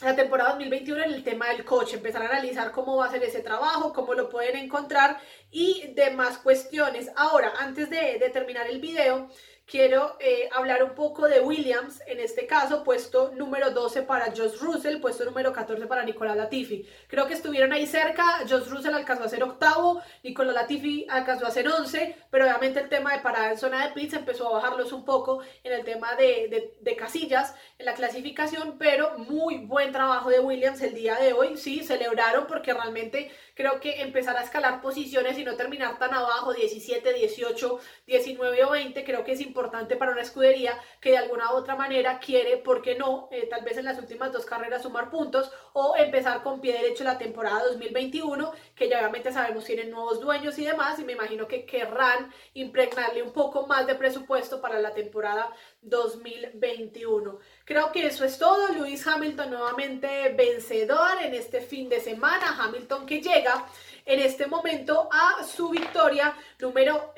la 0.00 0.14
temporada 0.14 0.50
2021 0.50 1.02
en 1.02 1.12
el 1.12 1.24
tema 1.24 1.48
del 1.48 1.64
coche, 1.64 1.96
empezar 1.96 2.22
a 2.22 2.28
analizar 2.28 2.70
cómo 2.70 2.96
va 2.96 3.06
a 3.06 3.10
ser 3.10 3.24
ese 3.24 3.40
trabajo, 3.40 3.92
cómo 3.92 4.14
lo 4.14 4.28
pueden 4.28 4.56
encontrar 4.56 5.18
y 5.50 5.92
demás 5.94 6.38
cuestiones. 6.38 7.10
Ahora, 7.16 7.52
antes 7.58 7.90
de, 7.90 8.18
de 8.20 8.30
terminar 8.30 8.68
el 8.68 8.80
video, 8.80 9.28
quiero 9.68 10.16
eh, 10.18 10.48
hablar 10.52 10.82
un 10.82 10.94
poco 10.94 11.28
de 11.28 11.40
Williams, 11.40 12.02
en 12.06 12.20
este 12.20 12.46
caso, 12.46 12.82
puesto 12.82 13.32
número 13.36 13.70
12 13.70 14.02
para 14.02 14.32
Josh 14.34 14.58
Russell, 14.60 14.98
puesto 15.00 15.24
número 15.26 15.52
14 15.52 15.86
para 15.86 16.04
Nicolás 16.04 16.36
Latifi. 16.36 16.88
Creo 17.06 17.26
que 17.26 17.34
estuvieron 17.34 17.72
ahí 17.72 17.86
cerca, 17.86 18.24
Josh 18.48 18.68
Russell 18.68 18.94
alcanzó 18.94 19.24
a 19.24 19.28
ser 19.28 19.42
octavo, 19.42 20.00
Nicolás 20.24 20.54
Latifi 20.54 21.06
alcanzó 21.10 21.46
a 21.46 21.50
ser 21.50 21.68
11, 21.68 22.16
pero 22.30 22.46
obviamente 22.46 22.80
el 22.80 22.88
tema 22.88 23.12
de 23.12 23.20
parada 23.20 23.50
en 23.50 23.58
zona 23.58 23.86
de 23.86 23.92
pits 23.92 24.14
empezó 24.14 24.48
a 24.48 24.52
bajarlos 24.52 24.92
un 24.92 25.04
poco 25.04 25.42
en 25.62 25.72
el 25.72 25.84
tema 25.84 26.14
de, 26.16 26.74
de 26.80 26.96
casillas 26.96 27.54
en 27.78 27.84
la 27.84 27.94
clasificación, 27.94 28.78
pero 28.78 29.18
muy 29.18 29.58
buen 29.58 29.92
trabajo 29.92 30.30
de 30.30 30.40
Williams 30.40 30.80
el 30.80 30.94
día 30.94 31.16
de 31.16 31.34
hoy, 31.34 31.58
sí, 31.58 31.84
celebraron 31.84 32.46
porque 32.46 32.72
realmente 32.72 33.30
creo 33.58 33.80
que 33.80 34.02
empezar 34.02 34.36
a 34.36 34.44
escalar 34.44 34.80
posiciones 34.80 35.36
y 35.36 35.42
no 35.42 35.56
terminar 35.56 35.98
tan 35.98 36.14
abajo, 36.14 36.54
17, 36.54 37.12
18, 37.12 37.80
19 38.06 38.64
o 38.64 38.70
20, 38.70 39.04
creo 39.04 39.24
que 39.24 39.32
es 39.32 39.40
importante 39.40 39.96
para 39.96 40.12
una 40.12 40.22
escudería 40.22 40.78
que 41.00 41.10
de 41.10 41.18
alguna 41.18 41.52
u 41.52 41.56
otra 41.56 41.74
manera 41.74 42.20
quiere, 42.20 42.58
¿por 42.58 42.82
qué 42.82 42.94
no? 42.94 43.28
Eh, 43.32 43.48
tal 43.50 43.64
vez 43.64 43.76
en 43.76 43.86
las 43.86 43.98
últimas 43.98 44.30
dos 44.32 44.46
carreras 44.46 44.82
sumar 44.82 45.10
puntos 45.10 45.50
o 45.72 45.96
empezar 45.96 46.44
con 46.44 46.60
pie 46.60 46.74
derecho 46.74 47.02
la 47.02 47.18
temporada 47.18 47.64
2021, 47.64 48.52
que 48.76 48.88
ya 48.88 48.98
obviamente 48.98 49.32
sabemos 49.32 49.64
tienen 49.64 49.90
nuevos 49.90 50.20
dueños 50.20 50.56
y 50.60 50.64
demás, 50.64 51.00
y 51.00 51.04
me 51.04 51.14
imagino 51.14 51.48
que 51.48 51.66
querrán 51.66 52.32
impregnarle 52.54 53.24
un 53.24 53.32
poco 53.32 53.66
más 53.66 53.88
de 53.88 53.96
presupuesto 53.96 54.60
para 54.60 54.78
la 54.78 54.94
temporada 54.94 55.52
2021. 55.82 57.40
Creo 57.68 57.92
que 57.92 58.06
eso 58.06 58.24
es 58.24 58.38
todo. 58.38 58.68
Luis 58.68 59.06
Hamilton 59.06 59.50
nuevamente 59.50 60.30
vencedor 60.30 61.20
en 61.22 61.34
este 61.34 61.60
fin 61.60 61.90
de 61.90 62.00
semana. 62.00 62.56
Hamilton 62.58 63.04
que 63.04 63.20
llega 63.20 63.66
en 64.06 64.20
este 64.20 64.46
momento 64.46 65.06
a 65.12 65.44
su 65.44 65.68
victoria 65.68 66.34
número 66.58 67.12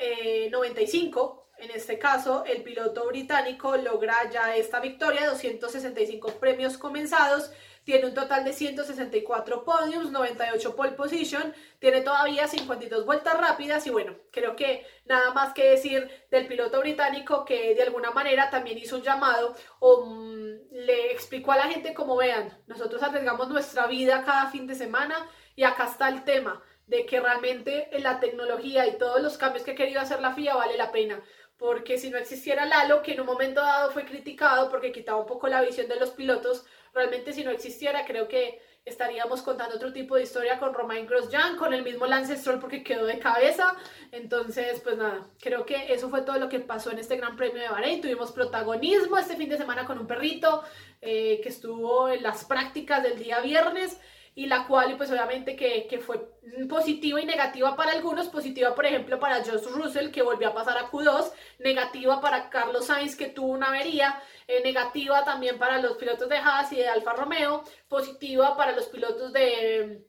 95. 0.50 1.46
Eh, 1.56 1.66
en 1.66 1.70
este 1.70 2.00
caso, 2.00 2.44
el 2.44 2.64
piloto 2.64 3.06
británico 3.06 3.76
logra 3.76 4.28
ya 4.28 4.56
esta 4.56 4.80
victoria, 4.80 5.30
265 5.30 6.32
premios 6.40 6.76
comenzados, 6.76 7.52
tiene 7.90 8.06
un 8.06 8.14
total 8.14 8.44
de 8.44 8.52
164 8.52 9.64
podiums, 9.64 10.12
98 10.12 10.76
pole 10.76 10.92
position, 10.92 11.52
tiene 11.80 12.02
todavía 12.02 12.46
52 12.46 13.04
vueltas 13.04 13.36
rápidas 13.36 13.84
y 13.84 13.90
bueno, 13.90 14.14
creo 14.30 14.54
que 14.54 14.86
nada 15.06 15.32
más 15.32 15.52
que 15.52 15.70
decir 15.70 16.08
del 16.30 16.46
piloto 16.46 16.78
británico 16.78 17.44
que 17.44 17.74
de 17.74 17.82
alguna 17.82 18.12
manera 18.12 18.48
también 18.48 18.78
hizo 18.78 18.94
un 18.94 19.02
llamado 19.02 19.56
o 19.80 20.06
mm, 20.06 20.70
le 20.70 21.10
explicó 21.10 21.50
a 21.50 21.56
la 21.56 21.64
gente 21.64 21.92
como 21.92 22.14
vean, 22.14 22.56
nosotros 22.68 23.02
arriesgamos 23.02 23.48
nuestra 23.48 23.88
vida 23.88 24.22
cada 24.24 24.46
fin 24.52 24.68
de 24.68 24.76
semana 24.76 25.28
y 25.56 25.64
acá 25.64 25.86
está 25.86 26.10
el 26.10 26.22
tema 26.22 26.62
de 26.86 27.06
que 27.06 27.18
realmente 27.18 27.90
la 27.98 28.20
tecnología 28.20 28.86
y 28.86 28.98
todos 28.98 29.20
los 29.20 29.36
cambios 29.36 29.64
que 29.64 29.72
ha 29.72 29.74
querido 29.74 30.00
hacer 30.00 30.20
la 30.20 30.32
FIA 30.32 30.54
vale 30.54 30.76
la 30.76 30.92
pena 30.92 31.20
porque 31.60 31.98
si 31.98 32.08
no 32.08 32.18
existiera 32.18 32.64
Lalo, 32.64 33.02
que 33.02 33.12
en 33.12 33.20
un 33.20 33.26
momento 33.26 33.60
dado 33.60 33.90
fue 33.90 34.06
criticado 34.06 34.70
porque 34.70 34.92
quitaba 34.92 35.20
un 35.20 35.26
poco 35.26 35.46
la 35.46 35.60
visión 35.60 35.88
de 35.88 35.96
los 35.96 36.10
pilotos, 36.10 36.64
realmente 36.94 37.32
si 37.32 37.44
no 37.44 37.50
existiera, 37.50 38.04
creo 38.04 38.28
que 38.28 38.60
estaríamos 38.84 39.42
contando 39.42 39.76
otro 39.76 39.92
tipo 39.92 40.16
de 40.16 40.22
historia 40.22 40.58
con 40.58 40.74
Romain 40.74 41.06
Grosjean, 41.06 41.56
con 41.56 41.74
el 41.74 41.82
mismo 41.82 42.06
Lance 42.06 42.36
Stroll 42.36 42.60
porque 42.60 42.82
quedó 42.82 43.06
de 43.06 43.18
cabeza. 43.18 43.76
Entonces, 44.10 44.80
pues 44.80 44.96
nada, 44.96 45.26
creo 45.40 45.66
que 45.66 45.92
eso 45.92 46.08
fue 46.08 46.22
todo 46.22 46.38
lo 46.38 46.48
que 46.48 46.60
pasó 46.60 46.90
en 46.90 46.98
este 46.98 47.16
Gran 47.16 47.36
Premio 47.36 47.62
de 47.62 47.68
Bahrein. 47.68 48.00
Tuvimos 48.00 48.32
protagonismo 48.32 49.18
este 49.18 49.36
fin 49.36 49.48
de 49.48 49.58
semana 49.58 49.84
con 49.84 49.98
un 49.98 50.06
perrito 50.06 50.62
eh, 51.00 51.40
que 51.42 51.48
estuvo 51.48 52.08
en 52.08 52.22
las 52.22 52.44
prácticas 52.44 53.02
del 53.02 53.18
día 53.18 53.40
viernes 53.40 53.98
y 54.40 54.46
la 54.46 54.66
cual, 54.66 54.96
pues 54.96 55.10
obviamente 55.10 55.54
que, 55.54 55.86
que, 55.86 55.98
fue 55.98 56.18
positiva 56.66 57.20
y 57.20 57.26
negativa 57.26 57.76
para 57.76 57.92
algunos, 57.92 58.28
positiva 58.28 58.74
por 58.74 58.86
ejemplo 58.86 59.20
para 59.20 59.44
Josh 59.44 59.66
Russell 59.70 60.10
que 60.10 60.22
volvió 60.22 60.48
a 60.48 60.54
pasar 60.54 60.78
a 60.78 60.90
Q2, 60.90 61.30
negativa 61.58 62.22
para 62.22 62.48
Carlos 62.48 62.86
Sainz 62.86 63.16
que 63.16 63.26
tuvo 63.26 63.48
una 63.48 63.68
avería, 63.68 64.18
eh, 64.48 64.62
negativa 64.64 65.26
también 65.26 65.58
para 65.58 65.76
los 65.82 65.98
pilotos 65.98 66.26
de 66.30 66.38
Haas 66.38 66.72
y 66.72 66.76
de 66.76 66.88
Alfa 66.88 67.12
Romeo, 67.12 67.64
positiva 67.86 68.56
para 68.56 68.72
los 68.72 68.86
pilotos 68.86 69.30
de 69.34 70.06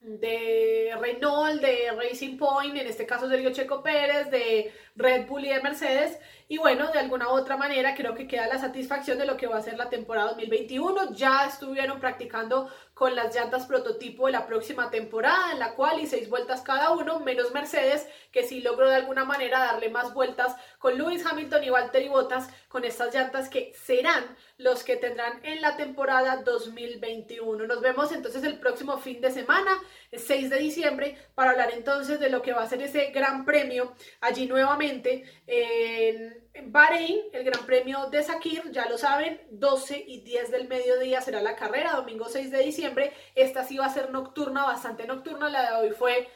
de 0.00 0.96
Renault, 0.98 1.60
de 1.60 1.90
Racing 1.92 2.38
Point, 2.38 2.76
en 2.76 2.86
este 2.86 3.06
caso 3.06 3.28
Sergio 3.28 3.52
Checo 3.52 3.82
Pérez, 3.82 4.30
de 4.30 4.72
Red 4.96 5.26
Bull 5.26 5.44
y 5.44 5.50
de 5.50 5.62
Mercedes. 5.62 6.18
Y 6.52 6.58
bueno, 6.58 6.90
de 6.90 6.98
alguna 6.98 7.28
u 7.28 7.30
otra 7.30 7.56
manera 7.56 7.94
creo 7.94 8.12
que 8.16 8.26
queda 8.26 8.48
la 8.48 8.58
satisfacción 8.58 9.18
de 9.18 9.24
lo 9.24 9.36
que 9.36 9.46
va 9.46 9.58
a 9.58 9.62
ser 9.62 9.78
la 9.78 9.88
temporada 9.88 10.30
2021. 10.30 11.12
Ya 11.12 11.46
estuvieron 11.46 12.00
practicando 12.00 12.68
con 12.92 13.14
las 13.14 13.32
llantas 13.32 13.66
prototipo 13.66 14.26
de 14.26 14.32
la 14.32 14.48
próxima 14.48 14.90
temporada, 14.90 15.52
en 15.52 15.60
la 15.60 15.76
cual 15.76 16.00
y 16.00 16.08
seis 16.08 16.28
vueltas 16.28 16.62
cada 16.62 16.90
uno, 16.90 17.20
menos 17.20 17.54
Mercedes, 17.54 18.08
que 18.32 18.42
sí 18.42 18.62
logró 18.62 18.88
de 18.88 18.96
alguna 18.96 19.24
manera 19.24 19.60
darle 19.60 19.90
más 19.90 20.12
vueltas 20.12 20.56
con 20.80 20.98
Lewis 20.98 21.24
Hamilton 21.24 21.62
y 21.62 21.70
Valtteri 21.70 22.08
Bottas 22.08 22.50
con 22.66 22.84
estas 22.84 23.14
llantas 23.14 23.48
que 23.48 23.72
serán 23.72 24.36
los 24.58 24.82
que 24.82 24.96
tendrán 24.96 25.38
en 25.44 25.62
la 25.62 25.76
temporada 25.76 26.42
2021. 26.42 27.64
Nos 27.64 27.80
vemos 27.80 28.10
entonces 28.10 28.42
el 28.42 28.58
próximo 28.58 28.98
fin 28.98 29.20
de 29.20 29.30
semana, 29.30 29.80
el 30.10 30.18
6 30.18 30.50
de 30.50 30.58
diciembre, 30.58 31.16
para 31.36 31.52
hablar 31.52 31.70
entonces 31.72 32.18
de 32.18 32.28
lo 32.28 32.42
que 32.42 32.52
va 32.52 32.64
a 32.64 32.68
ser 32.68 32.82
ese 32.82 33.12
gran 33.12 33.44
premio 33.44 33.94
allí 34.20 34.46
nuevamente 34.46 35.24
en 35.46 36.39
Bahrein, 36.64 37.20
el 37.32 37.44
Gran 37.44 37.64
Premio 37.66 38.10
de 38.10 38.22
Sakir, 38.22 38.70
ya 38.70 38.88
lo 38.88 38.98
saben, 38.98 39.40
12 39.50 40.04
y 40.06 40.20
10 40.22 40.50
del 40.50 40.68
mediodía 40.68 41.20
será 41.20 41.40
la 41.40 41.56
carrera, 41.56 41.94
domingo 41.94 42.28
6 42.28 42.50
de 42.50 42.62
diciembre. 42.62 43.12
Esta 43.34 43.64
sí 43.64 43.76
va 43.78 43.86
a 43.86 43.94
ser 43.94 44.10
nocturna, 44.10 44.64
bastante 44.64 45.06
nocturna. 45.06 45.48
La 45.48 45.70
de 45.70 45.76
hoy 45.76 45.90
fue 45.92 46.28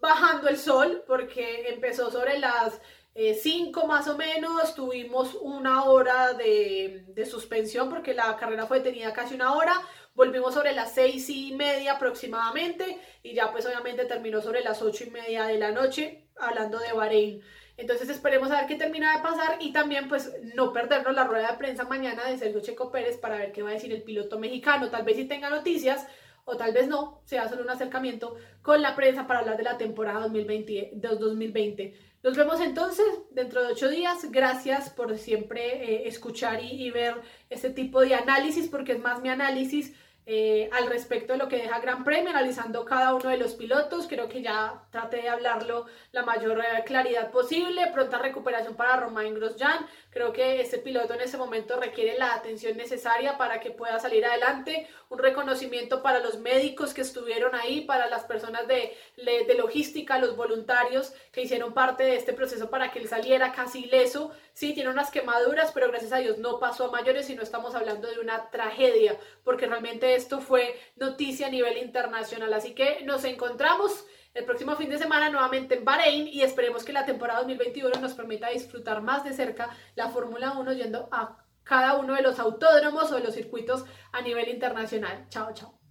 bajando 0.00 0.48
el 0.48 0.58
sol 0.58 1.04
porque 1.06 1.68
empezó 1.68 2.10
sobre 2.10 2.38
las 2.38 2.80
5 3.14 3.80
eh, 3.80 3.86
más 3.86 4.08
o 4.08 4.16
menos. 4.16 4.74
Tuvimos 4.74 5.34
una 5.34 5.84
hora 5.84 6.34
de, 6.34 7.26
suspensión 7.28 7.88
porque 7.88 8.14
la 8.14 8.36
carrera 8.36 8.66
fue 8.66 8.78
detenida 8.78 9.12
casi 9.12 9.34
una 9.34 9.54
hora. 9.54 9.74
Volvimos 10.14 10.54
sobre 10.54 10.72
las 10.72 10.92
6 10.94 11.30
y 11.30 11.54
media 11.54 11.92
aproximadamente 11.92 12.98
y 13.22 13.34
ya 13.34 13.52
pues 13.52 13.66
obviamente 13.66 14.04
terminó 14.04 14.40
sobre 14.40 14.62
las 14.62 14.82
8 14.82 15.04
y 15.04 15.10
media 15.10 15.44
de 15.44 15.58
la 15.58 15.72
noche 15.72 16.28
hablando 16.36 16.78
de 16.78 16.92
Bahrein. 16.92 17.42
Entonces 17.76 18.08
esperemos 18.08 18.50
a 18.50 18.60
ver 18.60 18.66
qué 18.66 18.76
termina 18.76 19.16
de 19.16 19.22
pasar 19.22 19.58
y 19.60 19.72
también 19.72 20.08
pues 20.08 20.32
no 20.54 20.72
perdernos 20.72 21.14
la 21.14 21.24
rueda 21.24 21.52
de 21.52 21.58
prensa 21.58 21.84
mañana 21.84 22.24
de 22.24 22.38
Sergio 22.38 22.60
Checo 22.60 22.90
Pérez 22.90 23.18
para 23.18 23.36
ver 23.36 23.52
qué 23.52 23.62
va 23.62 23.70
a 23.70 23.74
decir 23.74 23.92
el 23.92 24.02
piloto 24.02 24.38
mexicano. 24.38 24.90
Tal 24.90 25.04
vez 25.04 25.16
si 25.16 25.26
tenga 25.26 25.50
noticias 25.50 26.06
o 26.44 26.56
tal 26.56 26.72
vez 26.72 26.88
no, 26.88 27.20
sea 27.24 27.48
solo 27.48 27.62
un 27.62 27.70
acercamiento 27.70 28.36
con 28.62 28.80
la 28.80 28.96
prensa 28.96 29.26
para 29.26 29.40
hablar 29.40 29.56
de 29.56 29.64
la 29.64 29.76
temporada 29.76 30.20
2020. 30.20 30.92
2020. 30.94 31.94
Nos 32.22 32.36
vemos 32.36 32.60
entonces 32.60 33.06
dentro 33.30 33.62
de 33.62 33.72
ocho 33.72 33.88
días. 33.88 34.30
Gracias 34.30 34.88
por 34.90 35.16
siempre 35.18 35.84
eh, 35.84 36.08
escuchar 36.08 36.62
y, 36.62 36.82
y 36.82 36.90
ver 36.90 37.16
este 37.50 37.70
tipo 37.70 38.00
de 38.00 38.14
análisis 38.14 38.68
porque 38.68 38.92
es 38.92 39.00
más 39.00 39.20
mi 39.20 39.28
análisis 39.28 39.92
eh, 40.28 40.68
al 40.72 40.88
respecto 40.88 41.32
de 41.32 41.38
lo 41.38 41.46
que 41.46 41.58
deja 41.58 41.78
Gran 41.78 42.02
Premio, 42.02 42.30
analizando 42.30 42.84
cada 42.84 43.14
uno 43.14 43.30
de 43.30 43.38
los 43.38 43.54
pilotos. 43.54 44.08
Creo 44.08 44.28
que 44.28 44.42
ya 44.42 44.82
traté 44.90 45.18
de 45.18 45.28
hablarlo 45.28 45.86
la 46.10 46.24
mayor 46.24 46.58
eh, 46.58 46.82
claridad 46.84 47.30
posible. 47.30 47.86
Pronta 47.94 48.18
recuperación 48.18 48.74
para 48.74 48.96
Romain 48.96 49.34
Grosjean 49.34 49.86
Creo 50.16 50.32
que 50.32 50.62
este 50.62 50.78
piloto 50.78 51.12
en 51.12 51.20
este 51.20 51.36
momento 51.36 51.78
requiere 51.78 52.16
la 52.16 52.32
atención 52.32 52.74
necesaria 52.74 53.36
para 53.36 53.60
que 53.60 53.70
pueda 53.70 54.00
salir 54.00 54.24
adelante, 54.24 54.88
un 55.10 55.18
reconocimiento 55.18 56.02
para 56.02 56.20
los 56.20 56.38
médicos 56.38 56.94
que 56.94 57.02
estuvieron 57.02 57.54
ahí, 57.54 57.82
para 57.82 58.08
las 58.08 58.24
personas 58.24 58.66
de, 58.66 58.96
de 59.18 59.54
logística, 59.58 60.18
los 60.18 60.34
voluntarios 60.34 61.12
que 61.32 61.42
hicieron 61.42 61.74
parte 61.74 62.04
de 62.04 62.16
este 62.16 62.32
proceso 62.32 62.70
para 62.70 62.90
que 62.90 63.00
él 63.00 63.08
saliera 63.08 63.52
casi 63.52 63.84
ileso. 63.84 64.32
Sí, 64.54 64.72
tiene 64.72 64.88
unas 64.88 65.10
quemaduras, 65.10 65.72
pero 65.72 65.88
gracias 65.88 66.14
a 66.14 66.16
Dios 66.16 66.38
no 66.38 66.58
pasó 66.58 66.86
a 66.86 66.90
mayores 66.90 67.28
y 67.28 67.34
no 67.34 67.42
estamos 67.42 67.74
hablando 67.74 68.08
de 68.08 68.18
una 68.18 68.48
tragedia, 68.48 69.18
porque 69.44 69.66
realmente 69.66 70.15
esto 70.16 70.40
fue 70.40 70.78
noticia 70.96 71.46
a 71.46 71.50
nivel 71.50 71.78
internacional. 71.78 72.52
Así 72.52 72.74
que 72.74 73.02
nos 73.04 73.24
encontramos 73.24 74.06
el 74.34 74.44
próximo 74.44 74.76
fin 74.76 74.90
de 74.90 74.98
semana 74.98 75.30
nuevamente 75.30 75.76
en 75.76 75.84
Bahrein 75.84 76.28
y 76.28 76.42
esperemos 76.42 76.84
que 76.84 76.92
la 76.92 77.06
temporada 77.06 77.40
2021 77.40 78.00
nos 78.00 78.14
permita 78.14 78.50
disfrutar 78.50 79.00
más 79.02 79.24
de 79.24 79.32
cerca 79.32 79.70
la 79.94 80.10
Fórmula 80.10 80.52
1 80.58 80.72
yendo 80.74 81.08
a 81.10 81.38
cada 81.64 81.96
uno 81.96 82.14
de 82.14 82.22
los 82.22 82.38
autódromos 82.38 83.10
o 83.10 83.16
de 83.16 83.22
los 83.22 83.34
circuitos 83.34 83.84
a 84.12 84.20
nivel 84.20 84.48
internacional. 84.48 85.26
Chao, 85.30 85.52
chao. 85.54 85.85